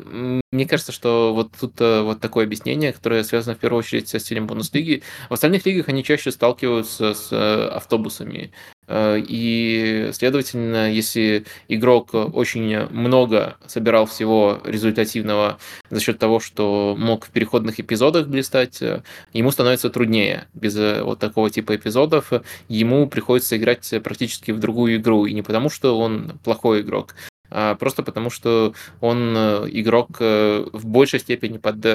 [0.52, 4.48] мне кажется, что вот тут вот такое объяснение, которое связано в первую очередь со стилем
[4.48, 5.04] Бундеслиги.
[5.30, 8.52] В остальных лигах они чаще сталкиваются с автобусами.
[8.88, 15.58] Э, и, следовательно, если игрок очень много собирал всего результативного
[15.90, 19.02] за счет того, что мог в переходных эпизодах блистать, э,
[19.34, 20.48] ему становится труднее.
[20.54, 22.32] Без э, вот такого типа эпизодов
[22.68, 25.26] ему приходится играть практически в другую игру.
[25.26, 27.16] И не потому, что он плохой игрок,
[27.50, 31.86] а просто потому, что он игрок в большей степени под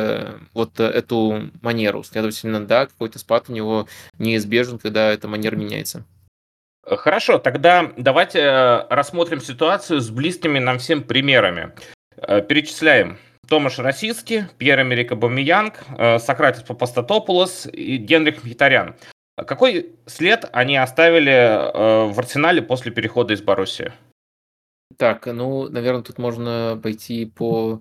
[0.55, 2.05] вот эту манеру.
[2.05, 3.87] Следовательно, да, какой-то спад у него
[4.19, 6.05] неизбежен, когда эта манера меняется.
[6.87, 11.73] Э, хорошо, тогда давайте э, рассмотрим ситуацию с близкими нам всем примерами.
[12.17, 13.19] Э, перечисляем.
[13.49, 15.81] Томаш Российский, Пьер-Эмерик Абамиянг,
[16.21, 18.95] Сократис Папастатопулос и Генрих Мхитарян.
[19.37, 23.93] Какой след они оставили в арсенале после перехода из Боруссии?
[24.97, 27.81] Так, ну, наверное, тут можно пойти по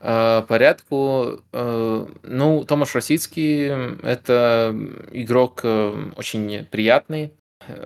[0.00, 1.40] э, порядку.
[1.52, 3.66] Э, ну, Томаш Росицкий–
[4.02, 4.74] это
[5.10, 7.32] игрок э, очень приятный,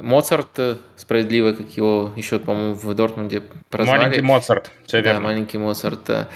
[0.00, 4.00] Моцарт, э, справедливо, как его еще, по-моему, в Дортмунде прозвали.
[4.00, 6.10] Маленький Моцарт, все да, маленький Моцарт.
[6.10, 6.26] Э.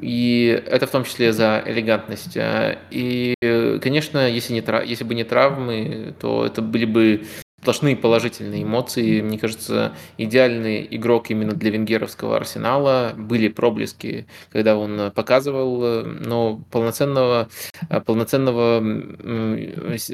[0.00, 2.36] И это в том числе за элегантность.
[2.36, 2.78] Э.
[2.90, 3.34] И,
[3.82, 7.26] конечно, если, не, если бы не травмы, то это были бы
[7.60, 9.20] сплошные положительные эмоции.
[9.20, 13.12] Мне кажется, идеальный игрок именно для венгеровского арсенала.
[13.16, 17.48] Были проблески, когда он показывал, но полноценного,
[18.04, 18.82] полноценного,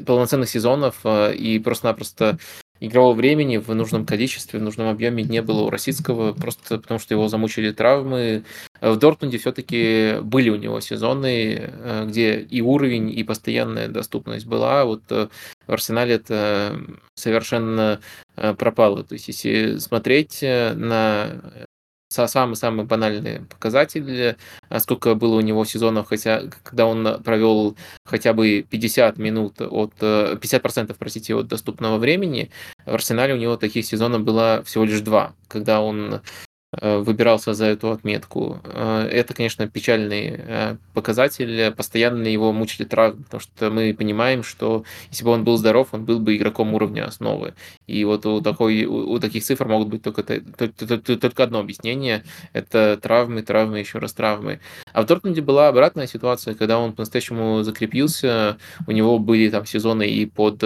[0.05, 2.37] полноценных сезонов и просто-напросто
[2.79, 7.13] игрового времени в нужном количестве, в нужном объеме не было у Росицкого, просто потому что
[7.13, 8.43] его замучили травмы.
[8.81, 14.85] В Дортмунде все-таки были у него сезоны, э, где и уровень, и постоянная доступность была.
[14.85, 15.27] Вот э,
[15.67, 16.79] в Арсенале это
[17.15, 17.99] совершенно
[18.35, 19.03] э, пропало.
[19.03, 21.67] То есть, если смотреть на
[22.09, 24.35] самый-самый банальный показатель,
[24.69, 29.93] а сколько было у него сезонов, хотя, когда он провел хотя бы 50 минут от
[30.01, 32.49] 50%, простите, от доступного времени,
[32.85, 37.65] в Арсенале у него таких сезонов было всего лишь два, когда он Э, выбирался за
[37.65, 38.61] эту отметку.
[38.63, 41.71] Э, это, конечно, печальный э, показатель.
[41.71, 46.05] Постоянно его мучили травмы, потому что мы понимаем, что если бы он был здоров, он
[46.05, 47.55] был бы игроком уровня основы.
[47.87, 52.23] И вот у, такой, у таких цифр могут быть только, только, только одно объяснение.
[52.53, 54.59] Это травмы, травмы, еще раз травмы.
[54.93, 58.59] А в Дортмунде была обратная ситуация, когда он по-настоящему закрепился.
[58.85, 60.63] У него были там сезоны и под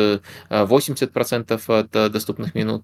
[0.50, 2.84] 80% от доступных минут,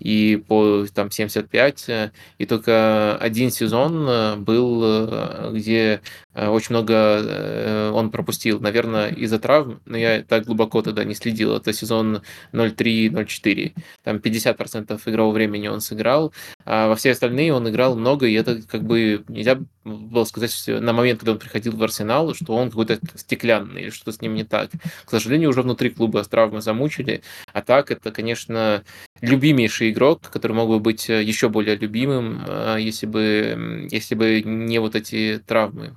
[0.00, 2.10] и по там 75%,
[2.42, 6.00] и только один сезон э, был, э, где
[6.34, 11.56] очень много он пропустил, наверное, из-за травм, но я так глубоко тогда не следил.
[11.56, 12.22] Это сезон
[12.52, 13.72] 0-3-0-4.
[14.04, 16.32] Там 50% игрового времени он сыграл,
[16.64, 20.92] а во все остальные он играл много, и это как бы нельзя было сказать на
[20.92, 24.44] момент, когда он приходил в Арсенал, что он какой-то стеклянный или что-то с ним не
[24.44, 24.70] так.
[25.04, 27.22] К сожалению, уже внутри клуба травмы замучили,
[27.52, 28.84] а так это, конечно,
[29.20, 32.42] любимейший игрок, который мог бы быть еще более любимым,
[32.78, 35.96] если бы, если бы не вот эти травмы.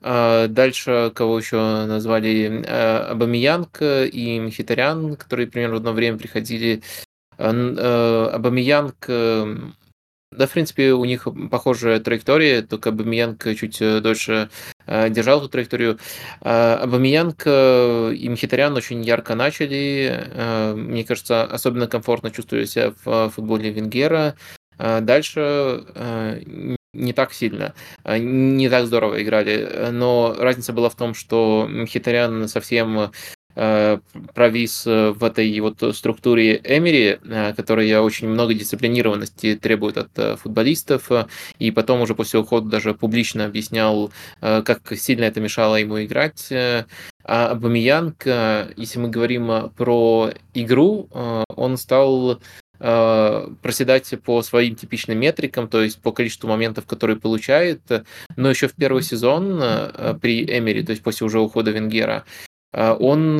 [0.00, 6.82] А, дальше кого еще назвали а, Абамиянг и Мхитарян, которые примерно в одно время приходили.
[7.36, 9.08] Абамиянг
[10.30, 14.50] да, в принципе, у них похожая траектория, только Абамиянг чуть э, дольше
[14.86, 15.98] э, держал эту траекторию.
[16.42, 20.74] Э, Абамиянг и Мхитарян очень ярко начали.
[20.74, 24.36] Мне кажется, особенно комфортно чувствовали себя в футболе Венгера.
[24.78, 26.38] А дальше а,
[26.98, 27.74] не так сильно,
[28.04, 29.88] а, не так здорово играли.
[29.92, 33.10] Но разница была в том, что Мхитарян совсем
[34.34, 37.18] провис в этой вот структуре Эмери,
[37.56, 41.10] которая очень много дисциплинированности требует от футболистов,
[41.58, 46.52] и потом уже после ухода даже публично объяснял, как сильно это мешало ему играть.
[46.52, 46.84] А
[47.24, 48.24] Абамиянг,
[48.76, 51.08] если мы говорим про игру,
[51.48, 57.80] он стал Э, проседать по своим типичным метрикам, то есть по количеству моментов, которые получает.
[58.36, 62.24] Но еще в первый сезон э, при Эмери, то есть после уже ухода Венгера,
[62.72, 63.38] э, он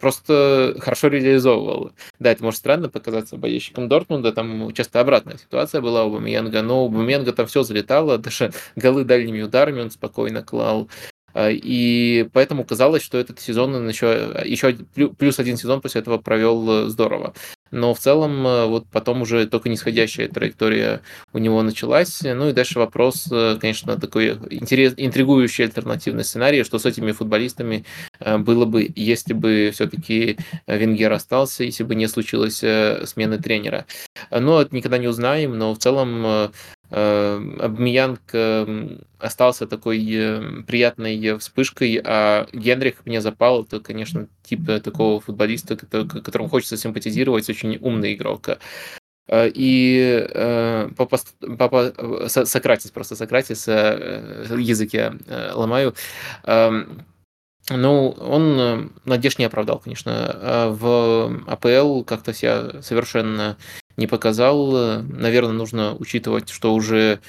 [0.00, 1.92] просто хорошо реализовывал.
[2.18, 6.84] Да, это может странно показаться болельщикам Дортмунда, там часто обратная ситуация была у Бамиянга, но
[6.84, 10.88] у Бамиянга там все залетало, даже голы дальними ударами он спокойно клал.
[11.36, 14.72] И поэтому казалось, что этот сезон он еще, еще
[15.18, 17.34] плюс один сезон после этого провел здорово
[17.70, 21.00] но в целом э, вот потом уже только нисходящая траектория
[21.32, 22.20] у него началась.
[22.22, 27.84] Ну и дальше вопрос, э, конечно, такой интерес, интригующий альтернативный сценарий, что с этими футболистами
[28.18, 33.86] э, было бы, если бы все-таки Венгер остался, если бы не случилось смены тренера.
[34.30, 36.50] Но это никогда не узнаем, но в целом
[36.90, 38.20] Обмеянг
[39.18, 39.98] остался такой
[40.66, 43.62] приятной вспышкой, а Генрих мне запал.
[43.62, 48.58] Это, конечно, тип такого футболиста, которому хочется симпатизировать, очень умный игрок.
[49.32, 50.28] И
[50.96, 51.18] папа,
[51.56, 51.92] папа
[52.26, 55.14] Сократис, просто Сократис, язык я
[55.54, 55.94] ломаю,
[57.72, 60.68] ну, он надежд не оправдал, конечно.
[60.72, 63.56] В АПЛ как-то себя совершенно
[64.00, 65.02] не показал.
[65.02, 67.20] Наверное, нужно учитывать, что уже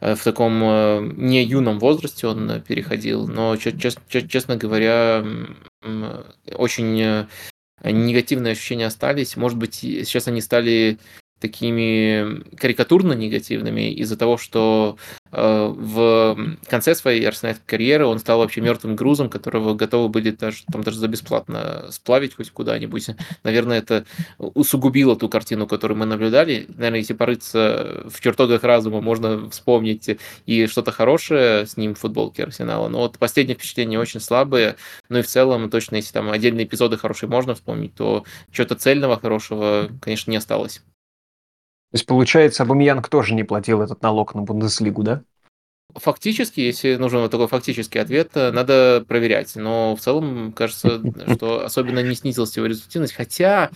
[0.00, 5.24] э, в таком э, не юном возрасте он переходил, но, честно говоря,
[6.54, 7.26] очень э,
[7.82, 9.36] негативные ощущения остались.
[9.36, 10.98] Может быть, сейчас они стали
[11.40, 14.98] такими карикатурно негативными из-за того, что
[15.32, 16.36] э, в
[16.68, 20.98] конце своей арсенальской карьеры он стал вообще мертвым грузом, которого готовы были даже, там, даже
[20.98, 23.06] за бесплатно сплавить хоть куда-нибудь.
[23.42, 24.04] Наверное, это
[24.38, 26.66] усугубило ту картину, которую мы наблюдали.
[26.68, 32.44] Наверное, если порыться в чертогах разума, можно вспомнить и что-то хорошее с ним в футболке
[32.44, 32.88] Арсенала.
[32.88, 34.76] Но вот последние впечатления очень слабые.
[35.08, 39.18] Ну и в целом, точно, если там отдельные эпизоды хорошие можно вспомнить, то чего-то цельного
[39.18, 40.82] хорошего, конечно, не осталось.
[41.90, 45.22] То есть, получается, Абамьянг тоже не платил этот налог на Бундеслигу, да?
[45.96, 49.56] Фактически, если нужен вот такой фактический ответ, э, надо проверять.
[49.56, 51.02] Но в целом, кажется,
[51.34, 53.14] что особенно не снизилась его результативность.
[53.14, 53.70] Хотя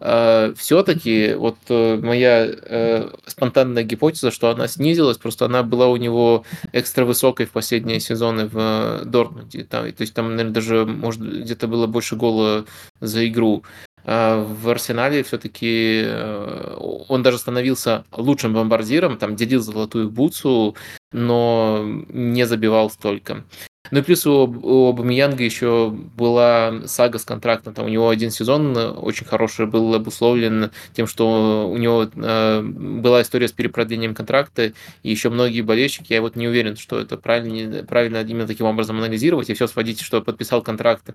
[0.00, 5.96] э, все-таки вот э, моя э, спонтанная гипотеза, что она снизилась, просто она была у
[5.96, 9.64] него экстра высокой в последние сезоны в э, Дортмунде.
[9.64, 12.64] Там, то есть там, наверное, даже может где-то было больше гола
[13.00, 13.62] за игру.
[14.04, 16.76] А, в Арсенале все-таки э,
[17.08, 20.76] он даже становился лучшим бомбардиром, там делил золотую бутсу,
[21.12, 23.44] но не забивал столько.
[23.90, 27.74] Ну и плюс у, у Абамиянга еще была сага с контрактом.
[27.74, 33.22] Там у него один сезон очень хороший был обусловлен тем, что у него э, была
[33.22, 34.72] история с перепродлением контракта,
[35.02, 38.98] и еще многие болельщики, я вот не уверен, что это правильно, правильно именно таким образом
[38.98, 41.14] анализировать, и все сводить, что подписал контракт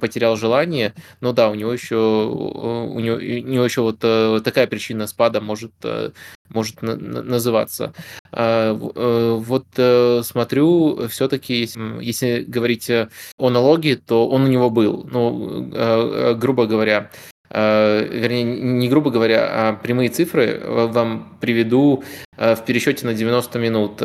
[0.00, 0.94] потерял желание.
[1.20, 5.40] Но да, у него еще, у него, у него еще вот э, такая причина спада
[5.40, 6.10] может, э,
[6.48, 7.92] может называться.
[8.30, 9.66] А, вот
[10.24, 15.08] смотрю, все-таки, если, если говорить о налоге, то он у него был.
[15.10, 17.10] Ну, грубо говоря,
[17.50, 22.04] вернее, не грубо говоря, а прямые цифры вам приведу
[22.36, 24.02] в пересчете на 90 минут.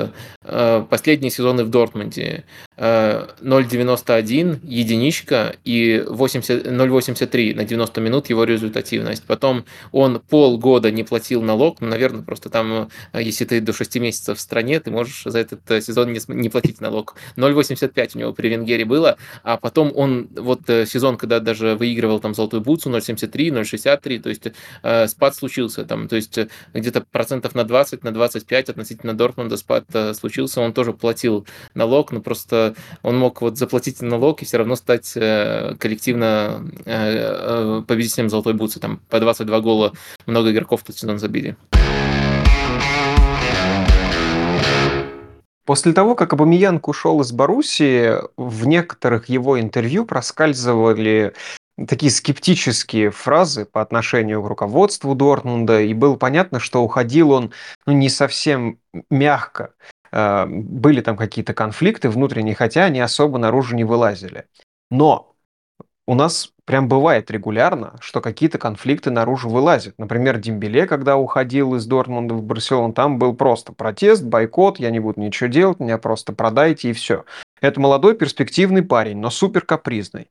[0.90, 2.44] Последние сезоны в Дортмунде
[2.78, 9.24] 0,91 единичка и 0,83 на 90 минут его результативность.
[9.26, 13.98] Потом он полгода не платил налог, ну, наверное, просто там, э, если ты до 6
[13.98, 17.16] месяцев в стране, ты можешь за этот э, сезон не, платить налог.
[17.36, 22.20] 0,85 у него при Венгере было, а потом он, вот э, сезон, когда даже выигрывал
[22.20, 24.44] там золотую бутсу, 0,73, 0,63, то есть
[24.84, 26.38] э, спад случился там, то есть
[26.74, 32.22] где-то процентов на 20, на 25 относительно Дортмунда спад случился, он тоже платил налог, но
[32.22, 38.30] просто он мог вот заплатить налог и все равно стать э, коллективно э, э, победителем
[38.30, 38.80] Золотой Бутсы.
[38.80, 39.94] Там по 22 гола
[40.26, 41.56] много игроков тут сезон забили.
[45.66, 51.34] После того, как Абамиянг ушел из Боруссии, в некоторых его интервью проскальзывали
[51.86, 57.52] такие скептические фразы по отношению к руководству Дортмунда, и было понятно, что уходил он
[57.86, 59.74] ну, не совсем мягко.
[60.12, 64.46] Э, были там какие-то конфликты внутренние, хотя они особо наружу не вылазили.
[64.90, 65.36] Но
[66.08, 69.96] у нас прям бывает регулярно, что какие-то конфликты наружу вылазят.
[69.98, 75.00] Например, Дембеле, когда уходил из Дортмунда в Барселону, там был просто протест, бойкот, я не
[75.00, 77.26] буду ничего делать, меня просто продайте и все.
[77.60, 80.30] Это молодой перспективный парень, но супер капризный.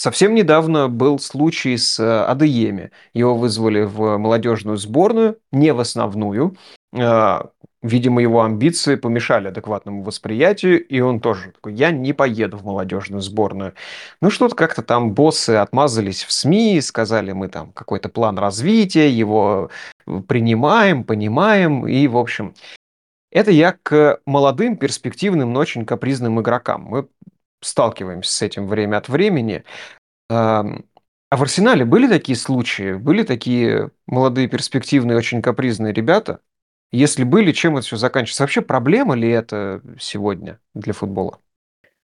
[0.00, 2.90] Совсем недавно был случай с э, Адееми.
[3.12, 6.56] Его вызвали в молодежную сборную, не в основную.
[6.94, 7.40] Э,
[7.82, 13.20] видимо, его амбиции помешали адекватному восприятию, и он тоже такой, я не поеду в молодежную
[13.20, 13.74] сборную.
[14.22, 19.68] Ну, что-то как-то там боссы отмазались в СМИ, сказали, мы там какой-то план развития, его
[20.28, 22.54] принимаем, понимаем, и, в общем,
[23.30, 26.84] это я к молодым, перспективным, но очень капризным игрокам.
[26.84, 27.06] Мы
[27.60, 29.64] сталкиваемся с этим время от времени.
[30.28, 30.64] А
[31.36, 32.94] в Арсенале были такие случаи?
[32.94, 36.40] Были такие молодые, перспективные, очень капризные ребята?
[36.92, 38.42] Если были, чем это все заканчивается?
[38.42, 41.38] Вообще проблема ли это сегодня для футбола?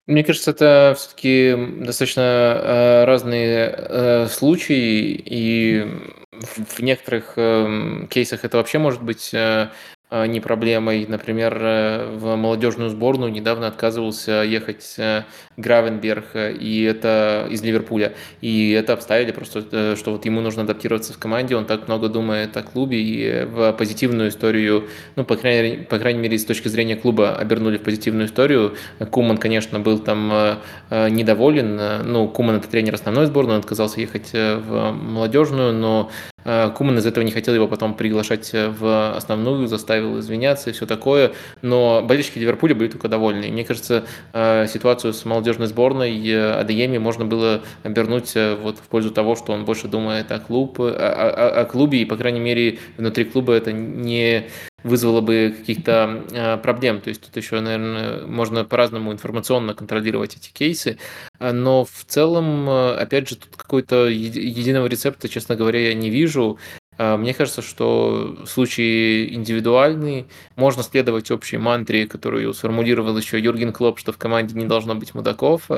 [0.06, 5.86] Мне кажется, это все-таки достаточно э, разные э, случаи, и
[6.32, 9.70] в некоторых э, кейсах это вообще может быть а,
[10.10, 11.06] не проблемой.
[11.08, 15.22] Например, э, в молодежную сборную недавно отказывался ехать э,
[15.56, 18.14] Гравенберг, э, и это из Ливерпуля.
[18.40, 22.56] И это обставили просто, что вот ему нужно адаптироваться в команде, он так много думает
[22.56, 26.96] о клубе, и в позитивную историю, ну, по крайней, по крайней мере, с точки зрения
[26.96, 28.74] клуба обернули в позитивную историю.
[29.10, 30.58] Куман, конечно, был там
[30.90, 31.80] недоволен.
[32.04, 36.10] Ну, Куман это тренер основной сборной, он отказался ехать в молодежную, но
[36.44, 40.86] Куман из этого не хотел его потом приглашать э, в основную, заставил извиняться и все
[40.86, 41.32] такое.
[41.62, 43.44] Но болельщики Ливерпуля были только довольны.
[43.44, 49.10] И мне кажется, э, ситуацию с молодежной сборной Адееми можно было обернуть вот в пользу
[49.10, 52.78] того, что он больше думает о, клуб, о, о, о клубе, и, по крайней мере,
[52.96, 54.46] внутри клуба это не
[54.82, 57.00] вызвало бы каких-то э, проблем.
[57.00, 60.98] То есть тут еще, наверное, можно по-разному информационно контролировать эти кейсы.
[61.38, 66.58] Но в целом, э, опять же, тут какой-то единого рецепта, честно говоря, я не вижу.
[66.98, 70.26] А, мне кажется, что случаи индивидуальные,
[70.56, 75.14] можно следовать общей мантре, которую сформулировал еще Юрген Клоп, что в команде не должно быть
[75.14, 75.70] мудаков,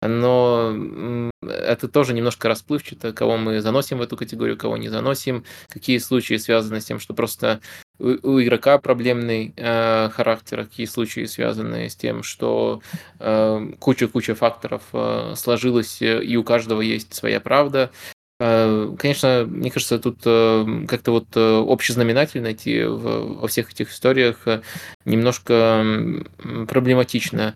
[0.00, 5.98] но это тоже немножко расплывчато, кого мы заносим в эту категорию, кого не заносим, какие
[5.98, 7.60] случаи связаны с тем, что просто
[8.00, 12.80] у игрока проблемный э, характер, какие случаи связаны с тем, что
[13.18, 17.90] э, куча-куча факторов э, сложилось, э, и у каждого есть своя правда.
[18.40, 23.90] Э, конечно, мне кажется, тут э, как-то вот э, общий знаменатель найти во всех этих
[23.90, 24.62] историях э,
[25.04, 25.84] немножко
[26.66, 27.54] проблематично.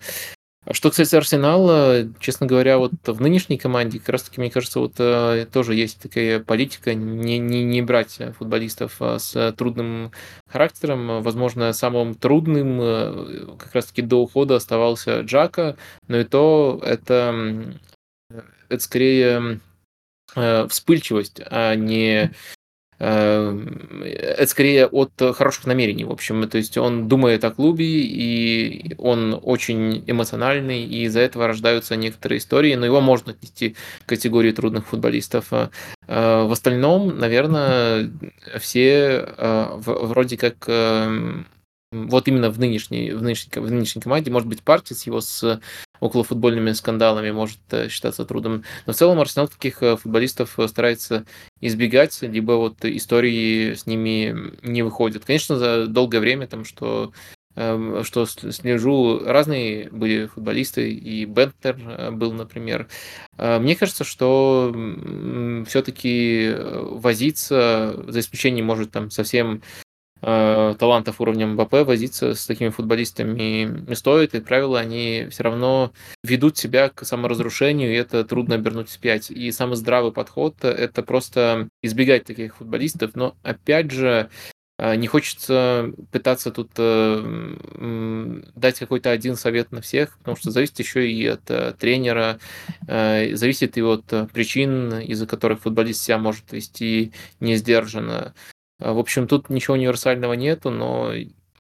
[0.65, 4.81] А что касается Арсенала, честно говоря, вот в нынешней команде, как раз таки, мне кажется,
[4.81, 10.13] вот э, тоже есть такая политика не, не, не брать футболистов а, с трудным
[10.47, 11.23] характером.
[11.23, 15.77] Возможно, самым трудным э, как раз таки до ухода оставался Джака,
[16.09, 17.75] но и то это,
[18.71, 19.61] это скорее
[20.35, 22.33] э, вспыльчивость, а не
[23.05, 26.49] это скорее от хороших намерений, в общем.
[26.49, 32.39] То есть он думает о клубе, и он очень эмоциональный, и из-за этого рождаются некоторые
[32.39, 35.53] истории, но его можно отнести к категории трудных футболистов.
[35.53, 35.69] Э,
[36.07, 38.11] в остальном, наверное,
[38.59, 41.47] все э, вроде как эм,
[41.93, 45.61] вот именно в нынешней, в нынешней, в нынешней команде, может быть, партия с его с
[46.05, 48.63] околофутбольными скандалами может э, считаться трудом.
[48.85, 51.25] Но в целом Арсенал таких э, футболистов э, старается
[51.63, 55.25] избегать, либо вот истории с ними не выходят.
[55.25, 57.13] Конечно, за долгое время, там, что
[57.57, 62.89] эм, что слежу, разные были футболисты, и Бентнер был, например.
[63.39, 64.75] Мне кажется, что
[65.67, 69.63] все-таки возиться, за исключением, может, там совсем
[70.25, 75.93] э, талантов уровня МБП возиться с такими футболистами не стоит, и, правило, они все равно
[76.23, 79.31] ведут себя к саморазрушению, и это трудно обернуть вспять.
[79.31, 84.31] И самый здравый подход— это просто избегать таких футболистов, но, опять же,
[84.79, 90.79] э, не хочется пытаться тут э, дать какой-то один совет на всех, потому что зависит
[90.79, 92.39] еще и от э, тренера,
[92.89, 98.35] э, зависит и от причин, из-за которых футболист себя может вести не сдержанно.
[98.85, 101.11] А, в общем, тут ничего универсального нету, но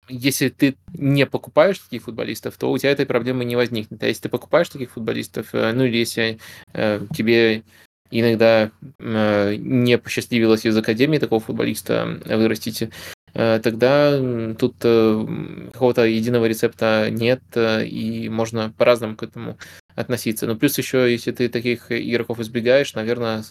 [0.08, 4.02] если ты не покупаешь таких футболистов, то у тебя этой проблемы не возникнет.
[4.02, 6.38] А если ты покупаешь таких футболистов, э, ну или если
[6.74, 7.62] э, тебе
[8.10, 12.90] иногда э, не посчастливилось из академии такого футболиста вырастить,
[13.32, 15.26] э, тогда тут э,
[15.72, 19.56] какого-то единого рецепта нет, э, и можно по-разному к этому
[19.94, 20.46] относиться.
[20.46, 23.44] Но плюс еще, если ты таких игроков избегаешь, наверное,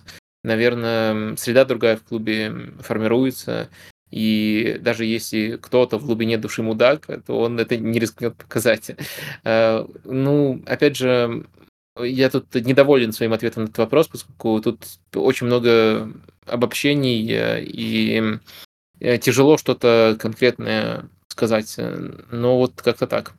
[0.43, 3.69] наверное, среда другая в клубе формируется,
[4.13, 8.91] и даже если кто-то в глубине души мудак, то он это не рискнет показать.
[9.43, 11.45] Э, ну, опять же,
[11.99, 14.85] я тут недоволен своим ответом на этот вопрос, поскольку тут
[15.15, 16.11] очень много
[16.45, 18.37] обобщений, э, и
[18.99, 21.75] э, тяжело что-то конкретное сказать.
[22.31, 23.33] Но вот как-то так.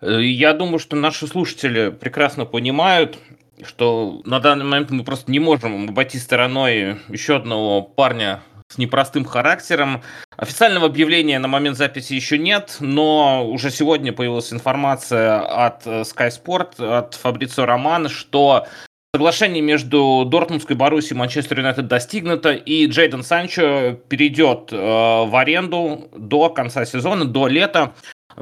[0.00, 3.18] Я думаю, что наши слушатели прекрасно понимают,
[3.64, 9.24] что на данный момент мы просто не можем обойти стороной еще одного парня с непростым
[9.24, 10.02] характером.
[10.36, 16.30] Официального объявления на момент записи еще нет, но уже сегодня появилась информация от э, Sky
[16.30, 18.66] Sport, от Фабрицио Романа, что
[19.14, 26.10] соглашение между Дортмундской Боруссией и Манчестер Юнайтед достигнуто, и Джейден Санчо перейдет э, в аренду
[26.14, 27.94] до конца сезона, до лета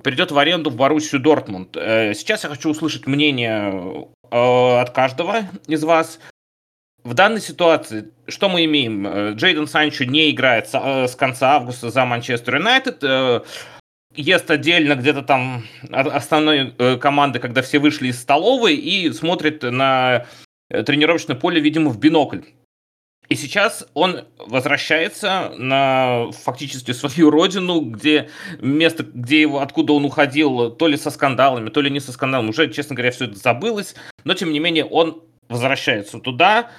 [0.02, 1.76] перейдет в аренду в Боруссию Дортмунд.
[1.76, 6.18] Э, сейчас я хочу услышать мнение э, от каждого из вас.
[7.04, 9.06] В данной ситуации что мы имеем?
[9.06, 13.02] Э, Джейден Санчо не играет с конца августа за Манчестер Юнайтед.
[14.14, 20.24] Ест отдельно где-то там основной команды, когда все вышли из столовой, и смотрит на
[20.70, 22.40] тренировочное поле, видимо, в бинокль.
[23.28, 30.70] И сейчас он возвращается на фактически свою родину, где место, где его, откуда он уходил,
[30.70, 33.94] то ли со скандалами, то ли не со скандалами, уже, честно говоря, все это забылось,
[34.24, 36.70] но тем не менее он возвращается туда,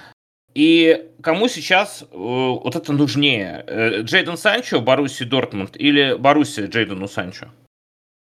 [0.54, 3.64] и кому сейчас э, вот это нужнее?
[3.66, 7.48] Э, Джейден Санчо, Баруси Дортмунд или Баруси Джейдену Санчо?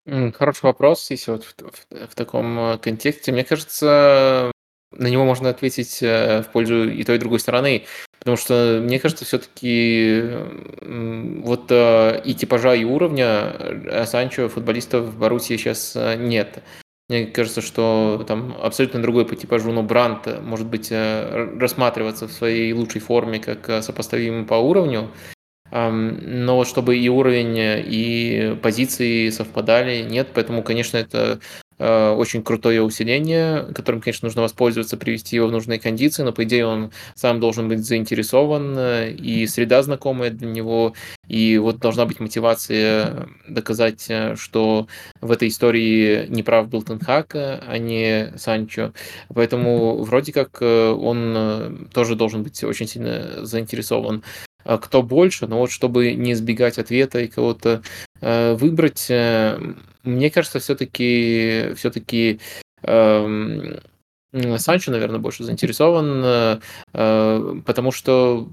[0.05, 3.31] Хороший вопрос, если вот в, в, в таком э, контексте.
[3.31, 4.51] Мне кажется,
[4.97, 7.85] на него можно ответить э, в пользу и той, и другой стороны.
[8.19, 10.23] Потому что, мне кажется, все-таки
[10.81, 16.63] вот э, и типажа, и уровня Санчо футболистов в Боруссии сейчас нет.
[17.07, 22.73] Мне кажется, что там абсолютно другой по типажу, но Брант может быть рассматриваться в своей
[22.73, 25.11] лучшей форме как сопоставимый по уровню.
[25.71, 30.29] Но чтобы и уровень, и позиции совпадали, нет.
[30.33, 31.39] Поэтому, конечно, это Э,
[31.77, 36.65] очень крутое усиление, которым, конечно, нужно воспользоваться, привести его в нужные кондиции, но, по идее,
[36.65, 40.93] он сам должен быть заинтересован, э, и среда знакомая для него,
[41.27, 44.87] и вот должна быть мотивация доказать, э, что
[45.19, 48.93] в этой истории неправ был Тенхак, а не Санчо.
[49.33, 54.23] Поэтому вроде как он тоже должен быть очень сильно заинтересован
[54.63, 57.83] кто больше, но вот чтобы не избегать ответа и кого-то
[58.19, 59.11] выбрать,
[60.05, 62.39] мне кажется, все-таки все-таки
[62.83, 63.79] эм,
[64.57, 66.59] Санчо, наверное, больше заинтересован, э,
[66.93, 68.49] э, потому что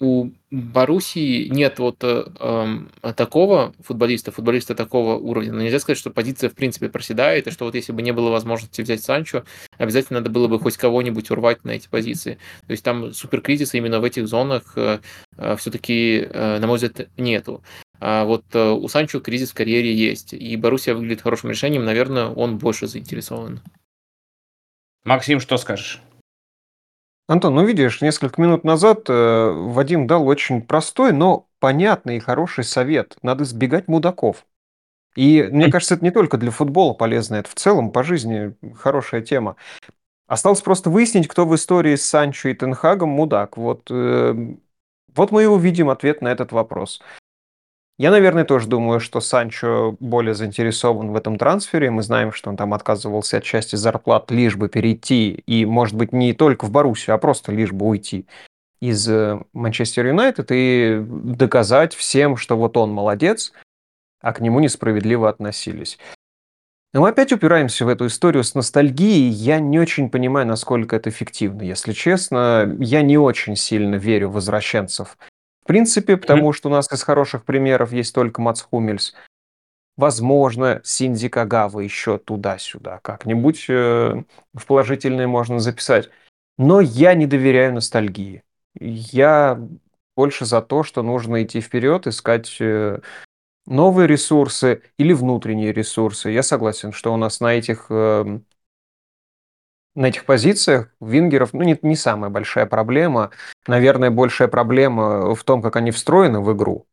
[0.00, 2.24] у Боруссии нет вот э,
[3.14, 5.52] такого футболиста, футболиста такого уровня.
[5.52, 8.30] Но нельзя сказать, что позиция в принципе проседает, и что вот если бы не было
[8.30, 9.44] возможности взять Санчо,
[9.78, 12.38] обязательно надо было бы хоть кого-нибудь урвать на эти позиции.
[12.66, 14.98] То есть там суперкризиса именно в этих зонах э,
[15.36, 17.62] э, все-таки, э, на мой взгляд, нету.
[18.04, 22.26] А вот э, у Санчо кризис в карьере есть, и Боруссия выглядит хорошим решением, наверное,
[22.26, 23.60] он больше заинтересован.
[25.04, 26.02] Максим, что скажешь?
[27.28, 32.64] Антон, ну видишь, несколько минут назад э, Вадим дал очень простой, но понятный и хороший
[32.64, 33.16] совет.
[33.22, 34.46] Надо избегать мудаков.
[35.14, 39.22] И мне кажется, это не только для футбола полезно, это в целом по жизни хорошая
[39.22, 39.54] тема.
[40.26, 43.56] Осталось просто выяснить, кто в истории с Санчо и Тенхагом мудак.
[43.56, 44.56] Вот, э,
[45.14, 47.00] вот мы и увидим ответ на этот вопрос.
[47.98, 51.90] Я, наверное, тоже думаю, что Санчо более заинтересован в этом трансфере.
[51.90, 56.12] Мы знаем, что он там отказывался от части зарплат, лишь бы перейти, и, может быть,
[56.12, 58.26] не только в Боруссию, а просто лишь бы уйти
[58.80, 63.52] из э, Манчестер Юнайтед и доказать всем, что вот он молодец,
[64.20, 65.98] а к нему несправедливо относились.
[66.92, 69.28] Но мы опять упираемся в эту историю с ностальгией.
[69.28, 71.62] Я не очень понимаю, насколько это эффективно.
[71.62, 75.16] Если честно, я не очень сильно верю в возвращенцев
[75.62, 79.14] в принципе, потому что у нас из хороших примеров есть только Мац Хумельс.
[79.96, 84.22] Возможно, Синдзи Кагава еще туда-сюда как-нибудь э,
[84.54, 86.10] в положительное можно записать.
[86.58, 88.42] Но я не доверяю ностальгии.
[88.74, 89.60] Я
[90.16, 93.00] больше за то, что нужно идти вперед, искать э,
[93.66, 96.30] новые ресурсы или внутренние ресурсы.
[96.30, 98.40] Я согласен, что у нас на этих э,
[99.94, 103.30] на этих позициях вингеров, ну, не, не самая большая проблема.
[103.66, 106.86] Наверное, большая проблема в том, как они встроены в игру,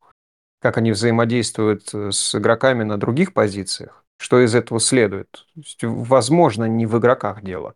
[0.61, 4.03] как они взаимодействуют э, с игроками на других позициях.
[4.17, 5.45] Что из этого следует?
[5.81, 7.75] возможно, не в игроках дело.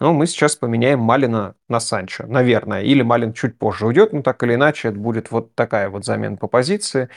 [0.00, 2.82] Но мы сейчас поменяем Малина на Санчо, наверное.
[2.82, 6.36] Или Малин чуть позже уйдет, но так или иначе это будет вот такая вот замена
[6.36, 7.08] по позиции.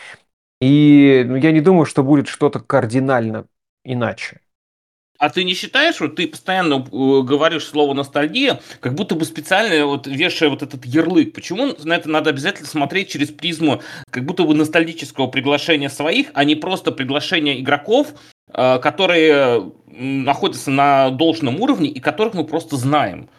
[0.62, 3.48] И ну, я не думаю, что будет что-то кардинально
[3.84, 4.42] иначе.
[5.18, 9.86] А ты не считаешь, что ты постоянно э, говоришь слово ностальгия, как будто бы специально
[9.86, 11.34] вот вешая вот этот ярлык?
[11.34, 16.44] Почему на это надо обязательно смотреть через призму как будто бы ностальгического приглашения своих, а
[16.44, 18.14] не просто приглашения игроков,
[18.54, 23.30] э, которые находятся на должном уровне и которых мы просто знаем?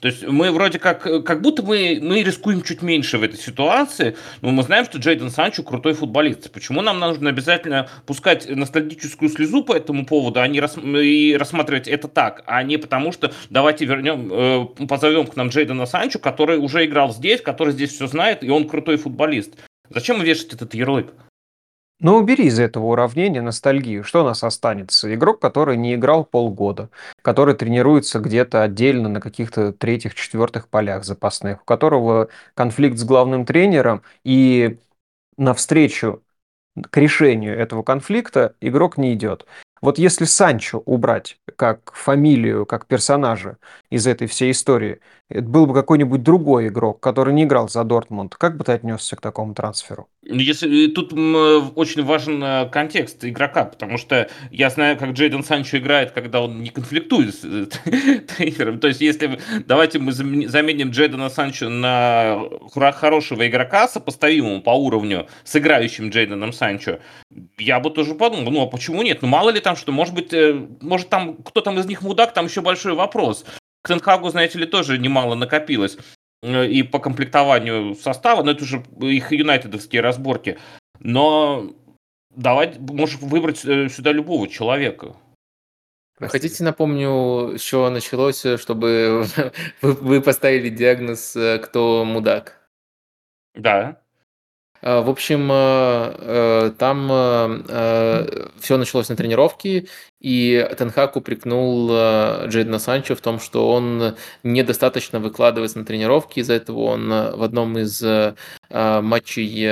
[0.00, 4.16] То есть мы вроде как, как будто мы, мы рискуем чуть меньше в этой ситуации,
[4.42, 6.50] но мы знаем, что Джейден Санчо крутой футболист.
[6.52, 11.88] Почему нам нужно обязательно пускать ностальгическую слезу по этому поводу, а не рас, и рассматривать
[11.88, 16.58] это так, а не потому что давайте вернем, э, позовем к нам Джейдена Санчо, который
[16.58, 19.54] уже играл здесь, который здесь все знает, и он крутой футболист.
[19.88, 21.14] Зачем вешать этот ярлык?
[22.04, 24.04] Ну, убери из этого уравнения ностальгию.
[24.04, 25.14] Что у нас останется?
[25.14, 26.90] Игрок, который не играл полгода,
[27.22, 33.46] который тренируется где-то отдельно на каких-то третьих, четвертых полях запасных, у которого конфликт с главным
[33.46, 34.76] тренером, и
[35.38, 36.22] навстречу
[36.90, 39.46] к решению этого конфликта игрок не идет.
[39.80, 43.56] Вот если Санчо убрать как фамилию, как персонажа
[43.88, 45.00] из этой всей истории,
[45.30, 49.16] это был бы какой-нибудь другой игрок, который не играл за Дортмунд, как бы ты отнесся
[49.16, 50.10] к такому трансферу?
[50.26, 56.12] Если, тут очень важен э, контекст игрока, потому что я знаю, как Джейден Санчо играет,
[56.12, 57.66] когда он не конфликтует с э,
[58.36, 58.80] тренером.
[58.80, 62.40] То есть, если давайте мы заменим Джейдена Санчо на
[62.74, 67.00] хорошего игрока, сопоставимого по уровню с играющим Джейденом Санчо,
[67.58, 69.20] я бы тоже подумал, ну а почему нет?
[69.20, 72.32] Ну мало ли там что, может быть, э, может там кто там из них мудак,
[72.32, 73.44] там еще большой вопрос.
[73.82, 75.98] К Тенхагу, знаете ли, тоже немало накопилось.
[76.44, 80.58] Э, и по комплектованию состава, но это уже их юнайтедовские разборки.
[81.00, 81.74] Но
[82.36, 85.16] давай, можешь выбрать э, сюда любого человека.
[86.20, 89.26] Хотите, напомню, с чего началось, э, чтобы
[89.82, 92.68] вы поставили диагноз, кто мудак?
[93.54, 94.02] Да.
[94.82, 95.48] А, в общем,
[96.76, 97.06] там
[98.60, 99.86] все началось на тренировке,
[100.24, 106.54] и Тенхак упрекнул э, Джейдена Санчо в том, что он недостаточно выкладывается на тренировке, из-за
[106.54, 108.34] этого он э, в одном из э,
[108.70, 109.66] матчей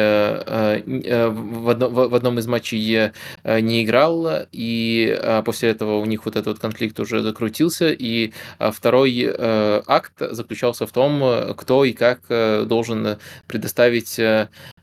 [1.33, 3.11] в одном из матчей
[3.45, 10.13] не играл, и после этого у них вот этот конфликт уже закрутился, и второй акт
[10.19, 12.21] заключался в том, кто и как
[12.69, 14.21] должен предоставить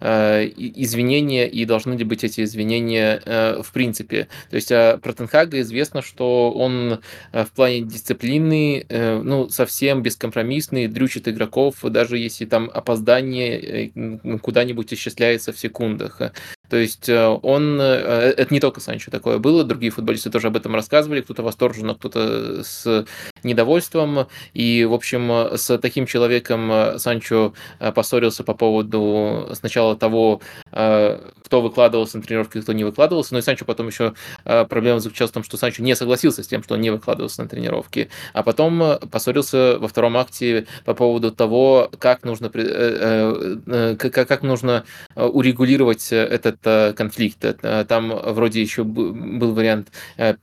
[0.02, 3.22] извинения, и должны ли быть эти извинения
[3.62, 4.28] в принципе.
[4.50, 7.02] То есть про Тенхага известно, что он
[7.32, 14.38] э, в плане дисциплины, э, ну, совсем бескомпромиссный, дрючит игроков, даже если там опоздание э,
[14.40, 16.22] куда-нибудь исчисляется в секундах.
[16.70, 21.22] То есть он, это не только Санчо такое было, другие футболисты тоже об этом рассказывали,
[21.22, 23.06] кто-то восторженно, кто-то с
[23.44, 24.28] недовольством.
[24.54, 27.54] И, в общем, с таким человеком Санчо
[27.96, 30.42] поссорился по поводу сначала того,
[30.72, 33.34] кто выкладывался на тренировке, кто не выкладывался.
[33.34, 34.14] Но и Санчо потом еще
[34.44, 37.50] проблема заключалась в том, что Санчо не согласился с тем, что он не выкладывался на
[37.50, 43.96] тренировке, а потом э, поссорился во втором акте по поводу того, как нужно, э, э,
[43.96, 47.46] как нужно урегулировать этот конфликт.
[47.88, 49.92] Там вроде еще был вариант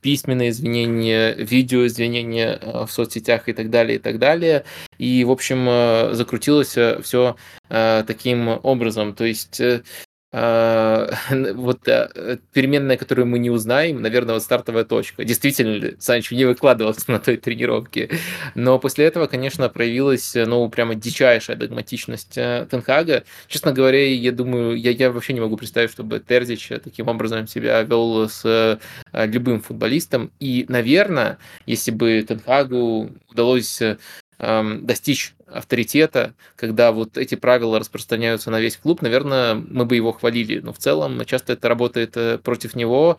[0.01, 4.63] письменные извинения, видео извинения в соцсетях и так далее, и так далее.
[4.97, 7.35] И, в общем, закрутилось все
[7.69, 9.13] таким образом.
[9.13, 9.61] То есть
[11.55, 15.23] вот э, переменная, которую мы не узнаем, наверное, вот стартовая точка.
[15.23, 18.09] Действительно ли Санчо не выкладывался на той тренировке?
[18.53, 23.23] Но после этого, конечно, проявилась, ну, прямо дичайшая догматичность э, Тенхага.
[23.47, 27.81] Честно говоря, я думаю, я, я вообще не могу представить, чтобы Терзич таким образом себя
[27.81, 28.77] вел с э,
[29.25, 30.31] любым футболистом.
[30.39, 33.81] И, наверное, если бы Тенхагу удалось
[34.39, 40.59] достичь авторитета, когда вот эти правила распространяются на весь клуб, наверное, мы бы его хвалили.
[40.59, 43.17] Но в целом часто это работает э, против него.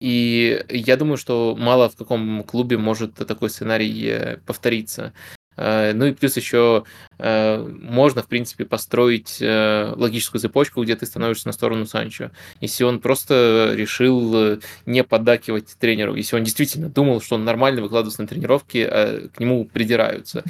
[0.00, 5.12] И я думаю, что мало в каком клубе может такой сценарий э, повториться.
[5.60, 6.84] Э, ну и плюс еще
[7.22, 12.30] Э, можно, в принципе, построить э, логическую цепочку, где ты становишься на сторону Санчо.
[12.60, 18.22] Если он просто решил не поддакивать тренеру, если он действительно думал, что он нормально выкладывается
[18.22, 20.44] на тренировки, а к нему придираются.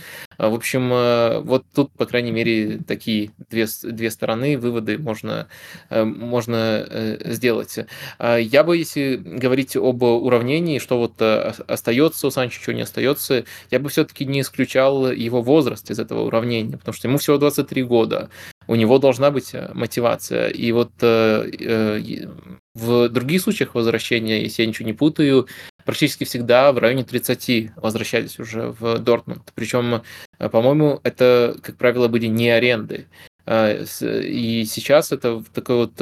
[0.49, 5.49] В общем, вот тут, по крайней мере, такие две, две стороны, выводы можно,
[5.91, 7.79] можно сделать.
[8.19, 13.79] Я бы, если говорить об уравнении, что вот остается у Санчо, что не остается, я
[13.79, 18.31] бы все-таки не исключал его возраст из этого уравнения потому что ему всего 23 года,
[18.67, 20.49] у него должна быть э, мотивация.
[20.49, 22.29] И вот э, э,
[22.75, 25.47] в других случаях возвращения, если я ничего не путаю,
[25.91, 29.43] практически всегда в районе 30 возвращались уже в Дортмунд.
[29.57, 30.03] Причем,
[30.39, 33.09] по-моему, это, как правило, были не аренды.
[33.51, 35.95] И сейчас это такой вот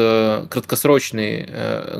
[0.51, 1.49] краткосрочный,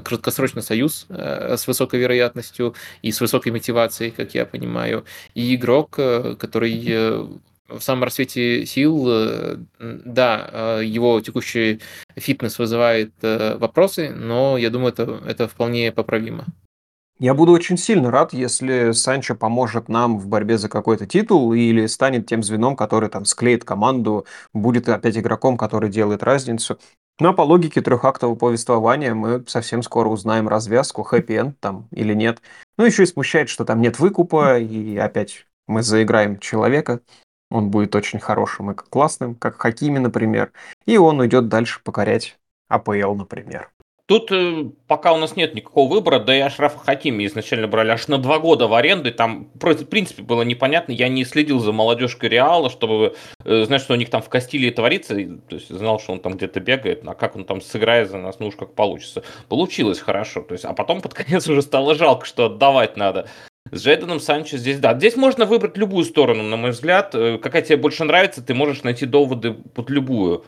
[0.05, 5.07] краткосрочный союз с высокой вероятностью и с высокой мотивацией, как я понимаю.
[5.33, 11.81] И игрок, который в самом рассвете сил, э, да, э, его текущий
[12.17, 16.47] фитнес вызывает э, вопросы, но я думаю, это, это вполне поправимо.
[17.21, 21.87] Я буду очень сильно рад, если Санчо поможет нам в борьбе за какой-то титул или
[21.87, 26.79] станет тем звеном, который там склеит команду, будет опять игроком, который делает разницу.
[27.19, 32.41] Но по логике трехактового повествования мы совсем скоро узнаем развязку, хэппи-энд там или нет.
[32.77, 37.01] Ну, еще и смущает, что там нет выкупа, и опять мы заиграем человека.
[37.51, 40.53] Он будет очень хорошим и классным, как Хакими, например.
[40.87, 42.39] И он уйдет дальше покорять
[42.69, 43.73] АПЛ, например.
[44.09, 48.09] Тут э, пока у нас нет никакого выбора, да и Ашрафа Хакими изначально брали аж
[48.09, 52.31] на два года в аренду, там, в принципе, было непонятно, я не следил за молодежкой
[52.31, 56.13] Реала, чтобы э, знать, что у них там в Кастилии творится, то есть знал, что
[56.13, 59.25] он там где-то бегает, а как он там сыграет за нас, ну уж как получится.
[59.51, 63.29] Получилось хорошо, то есть, а потом под конец уже стало жалко, что отдавать надо.
[63.71, 64.95] С Джейденом Санчо здесь, да.
[64.95, 67.15] Здесь можно выбрать любую сторону, на мой взгляд.
[67.15, 70.47] Э, какая тебе больше нравится, ты можешь найти доводы под любую.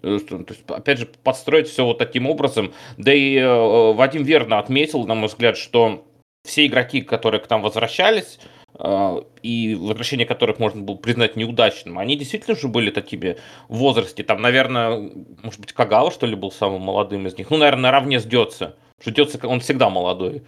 [0.00, 2.72] То есть, опять же, подстроить все вот таким образом.
[2.96, 6.04] Да и э, Вадим верно отметил, на мой взгляд, что
[6.44, 8.38] все игроки, которые к нам возвращались,
[8.78, 13.36] э, и возвращение которых можно было признать неудачным, они действительно же были такими
[13.68, 14.22] в возрасте.
[14.22, 15.10] Там, наверное,
[15.42, 17.50] может быть, Кагава, что ли, был самым молодым из них.
[17.50, 18.74] Ну, наверное, наравне с Дётце.
[19.00, 20.42] Что Дётце, он всегда молодой.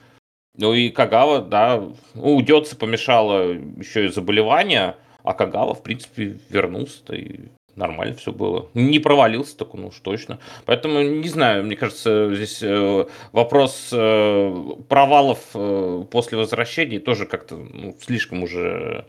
[0.57, 1.83] Ну и Кагава, да,
[2.15, 8.33] ну, у Дётце помешало еще и заболевание, а Кагава, в принципе, вернулся-то и нормально все
[8.33, 8.69] было.
[8.75, 10.39] Не провалился так, ну уж точно.
[10.67, 14.55] Поэтому, не знаю, мне кажется, здесь э, вопрос э,
[14.89, 19.07] провалов э, после возвращения тоже как-то ну, слишком уже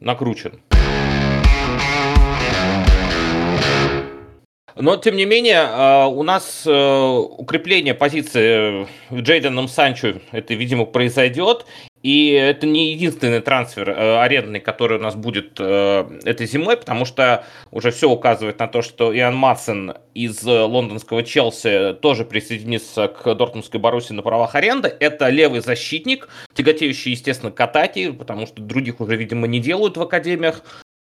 [0.00, 0.60] накручен.
[4.78, 11.64] Но, тем не менее, у нас укрепление позиции Джейденом Санчо, это, видимо, произойдет.
[12.06, 17.04] И это не единственный трансфер э, арендный, который у нас будет э, этой зимой, потому
[17.04, 23.08] что уже все указывает на то, что Иоанн Матсон из э, лондонского Челси тоже присоединится
[23.08, 24.94] к Дортмундской Баруси на правах аренды.
[25.00, 30.02] Это левый защитник, тяготеющий, естественно, к атаке, потому что других уже, видимо, не делают в
[30.02, 30.62] академиях.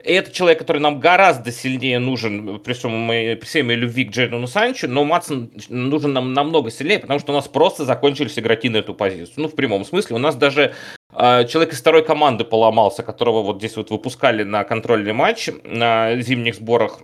[0.07, 4.13] И это человек, который нам гораздо сильнее нужен при, всем моей, всей моей любви к
[4.13, 8.69] Джейдону Санчо, но Матсон нужен нам намного сильнее, потому что у нас просто закончились игроки
[8.69, 9.35] на эту позицию.
[9.37, 10.15] Ну, в прямом смысле.
[10.15, 10.75] У нас даже
[11.13, 16.17] э, человек из второй команды поломался, которого вот здесь вот выпускали на контрольный матч на
[16.21, 17.01] зимних сборах.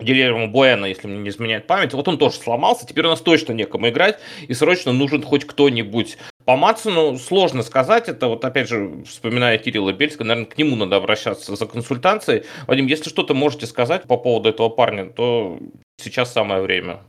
[0.00, 3.52] Гильермо Буэна, если мне не изменяет память, вот он тоже сломался, теперь у нас точно
[3.52, 4.18] некому играть,
[4.48, 9.92] и срочно нужен хоть кто-нибудь по Матсону сложно сказать, это вот опять же, вспоминая Кирилла
[9.92, 12.44] Бельска, наверное, к нему надо обращаться за консультацией.
[12.66, 15.58] Вадим, если что-то можете сказать по поводу этого парня, то
[15.96, 17.00] сейчас самое время.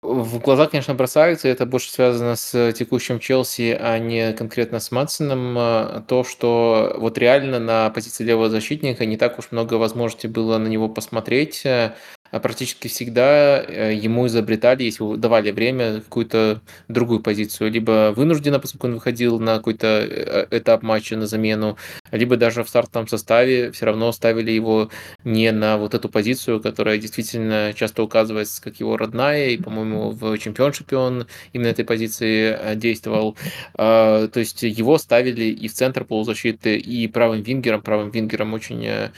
[0.00, 6.04] В глаза, конечно, бросается, это больше связано с текущим Челси, а не конкретно с Матсоном,
[6.06, 10.68] то, что вот реально на позиции левого защитника не так уж много возможностей было на
[10.68, 11.96] него посмотреть, а
[12.30, 17.70] практически всегда э, ему изобретали, если давали время, какую-то другую позицию.
[17.70, 21.76] Либо вынужденно, поскольку он выходил на какой-то э, этап матча на замену,
[22.10, 24.90] либо даже в стартовом составе все равно ставили его
[25.24, 30.36] не на вот эту позицию, которая действительно часто указывается как его родная, и, по-моему, в
[30.38, 33.36] чемпионшипе он именно этой позиции э, действовал.
[33.74, 37.82] А, то есть его ставили и в центр полузащиты, и правым вингером.
[37.82, 39.10] Правым вингером очень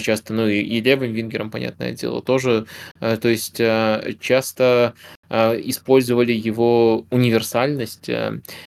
[0.00, 2.66] часто, ну и, левым вингером, понятное дело, тоже.
[3.00, 4.94] Э, то есть э, часто
[5.30, 8.08] использовали его универсальность,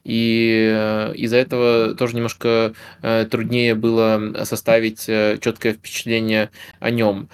[0.05, 7.31] и из-за этого тоже немножко труднее было составить четкое впечатление о нем.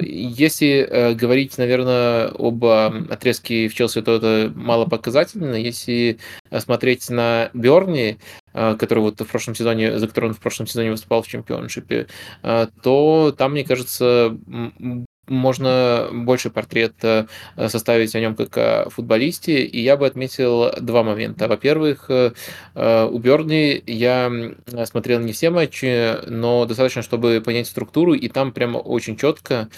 [0.00, 5.56] Если говорить, наверное, об отрезке в Челси, то это мало показательно.
[5.56, 6.16] Если
[6.50, 10.90] смотреть на Берни, Э, который вот в прошлом сезоне, за который он в прошлом сезоне
[10.90, 12.06] выступал в чемпионшипе,
[12.42, 14.36] э, то там, мне кажется,
[15.26, 17.26] можно больше портрет э,
[17.68, 21.48] составить о нем как о футболисте, и я бы отметил два момента.
[21.48, 24.30] Во-первых, у Берни я
[24.84, 29.68] смотрел не все матчи, но достаточно, чтобы понять структуру, и там прямо очень четко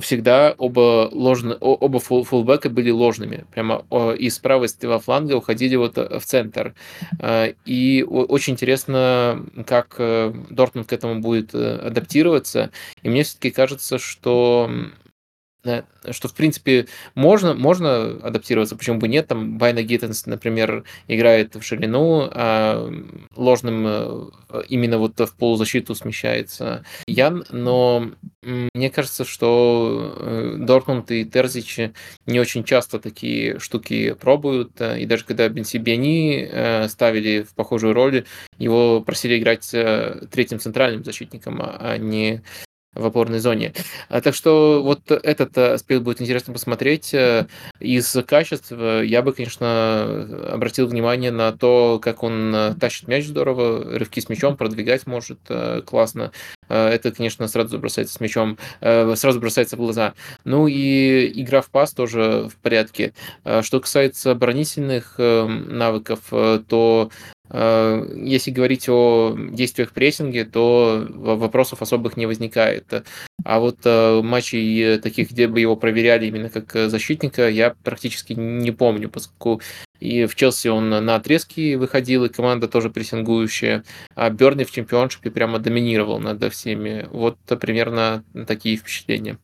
[0.00, 3.46] всегда оба ложные, оба фул, фулбека были ложными.
[3.52, 3.84] Прямо
[4.18, 6.74] из правой стыла фланга уходили вот э, в центр.
[7.20, 12.70] Э, и очень интересно, как э, Дортмунд к этому будет адаптироваться.
[13.02, 14.70] И мне все-таки кажется, что
[16.10, 19.26] что, в принципе, можно, можно адаптироваться, почему бы нет.
[19.26, 22.90] Там Байна Гиттенс, например, играет в ширину, а
[23.34, 28.10] ложным э, именно вот в полузащиту смещается Ян, но
[28.42, 31.78] мне кажется, что э, Дортмунд и Терзич
[32.26, 37.94] не очень часто такие штуки пробуют, и даже когда Бенси Биани э, ставили в похожую
[37.94, 38.24] роль,
[38.58, 39.68] его просили играть
[40.30, 42.42] третьим центральным защитником, а не
[42.96, 43.72] в опорной зоне.
[44.08, 47.12] А, так что вот этот аспект будет интересно посмотреть.
[47.14, 47.46] Э,
[47.78, 53.26] из качеств э, я бы, конечно, обратил внимание на то, как он э, тащит мяч
[53.26, 55.38] здорово, рывки с мячом продвигать может
[55.84, 56.32] классно.
[56.68, 60.14] Это, конечно, сразу бросается с мячом, сразу бросается в глаза.
[60.44, 63.12] Ну и игра в пас тоже в порядке.
[63.62, 66.20] Что касается оборонительных навыков,
[66.68, 73.04] то Э, если говорить о действиях прессинге, то вопросов особых не возникает.
[73.44, 78.72] А вот э, матчей таких, где бы его проверяли именно как защитника, я практически не
[78.72, 79.62] помню, поскольку
[80.00, 83.84] и в Челси он на отрезки выходил, и команда тоже прессингующая.
[84.14, 87.08] А Берни в чемпионшипе прямо доминировал над всеми.
[87.10, 89.38] Вот примерно такие впечатления.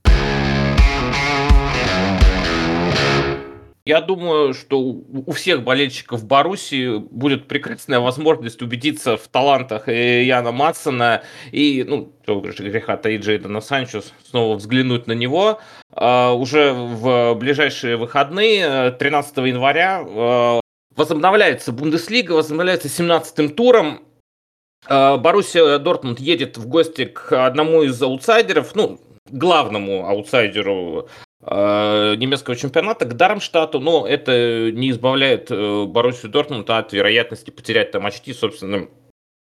[3.84, 11.24] Я думаю, что у всех болельщиков Баруси будет прекрасная возможность убедиться в талантах Яна Матсона
[11.50, 15.60] и, ну, греха таит Джейдена Санчо, снова взглянуть на него.
[15.90, 20.60] А, уже в ближайшие выходные, 13 января, а,
[20.94, 24.04] возобновляется Бундеслига, возобновляется 17-м туром.
[24.86, 32.54] А, Боруссия Дортмунд едет в гости к одному из аутсайдеров, ну, главному аутсайдеру э, немецкого
[32.56, 38.32] чемпионата, к Дармштадту, но это не избавляет э, Боруссию Дортмунд от вероятности потерять там очки,
[38.32, 38.88] собственно,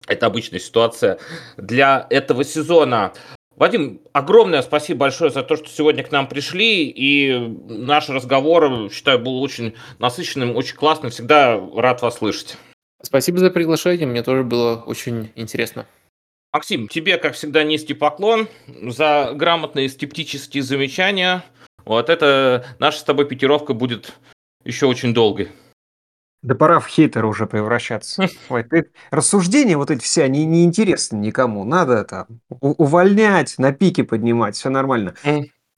[0.07, 1.19] это обычная ситуация
[1.57, 3.13] для этого сезона.
[3.55, 7.37] Вадим, огромное спасибо большое за то, что сегодня к нам пришли, и
[7.69, 11.11] наш разговор, считаю, был очень насыщенным, очень классным.
[11.11, 12.57] Всегда рад вас слышать.
[13.03, 15.85] Спасибо за приглашение, мне тоже было очень интересно.
[16.51, 21.43] Максим, тебе, как всегда, низкий поклон за грамотные скептические замечания.
[21.85, 24.13] Вот это наша с тобой пикировка будет
[24.63, 25.51] еще очень долгой.
[26.41, 28.27] Да пора в хейтера уже превращаться.
[28.49, 31.63] Ой, ты, рассуждения вот эти все, они не интересны никому.
[31.63, 32.27] Надо там
[32.59, 35.15] увольнять, на пике поднимать, все нормально.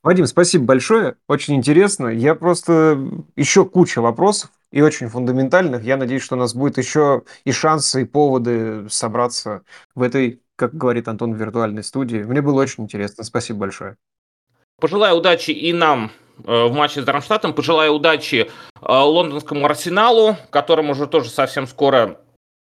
[0.02, 2.08] Вадим, спасибо большое, очень интересно.
[2.08, 3.00] Я просто
[3.36, 5.84] еще куча вопросов и очень фундаментальных.
[5.84, 9.64] Я надеюсь, что у нас будет еще и шансы, и поводы собраться
[9.96, 12.24] в этой как говорит Антон виртуальной студии.
[12.24, 13.24] Мне было очень интересно.
[13.24, 13.98] Спасибо большое.
[14.80, 16.12] Пожелаю удачи и нам
[16.44, 17.54] э, в матче с Дармштадтом.
[17.54, 18.48] Пожелаю удачи э,
[18.82, 22.20] лондонскому Арсеналу, которому уже тоже совсем скоро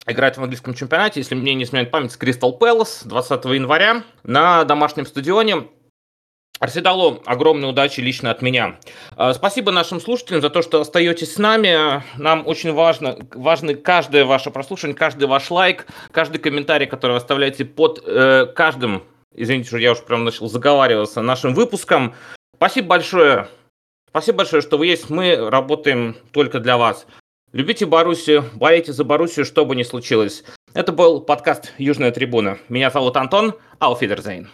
[0.06, 4.64] играть в английском чемпионате, если мне не изменяет память, с Кристал Пэлас 20 января на
[4.64, 5.68] домашнем стадионе.
[6.58, 8.78] Арсеналу огромной удачи лично от меня.
[9.16, 12.02] А, спасибо нашим слушателям за то, что остаетесь с нами.
[12.18, 17.64] Нам очень важно, важны каждое ваше прослушивание, каждый ваш лайк, каждый комментарий, который вы оставляете
[17.64, 19.02] под э, каждым,
[19.34, 22.14] извините, что я уже прям начал заговариваться, нашим выпуском.
[22.56, 23.48] Спасибо большое.
[24.08, 25.10] Спасибо большое, что вы есть.
[25.10, 27.06] Мы работаем только для вас.
[27.52, 30.44] Любите Боруссию, болейте за Боруссию, что бы ни случилось.
[30.72, 32.58] Это был подкаст «Южная трибуна».
[32.68, 34.48] Меня зовут Антон Ауфидерзейн.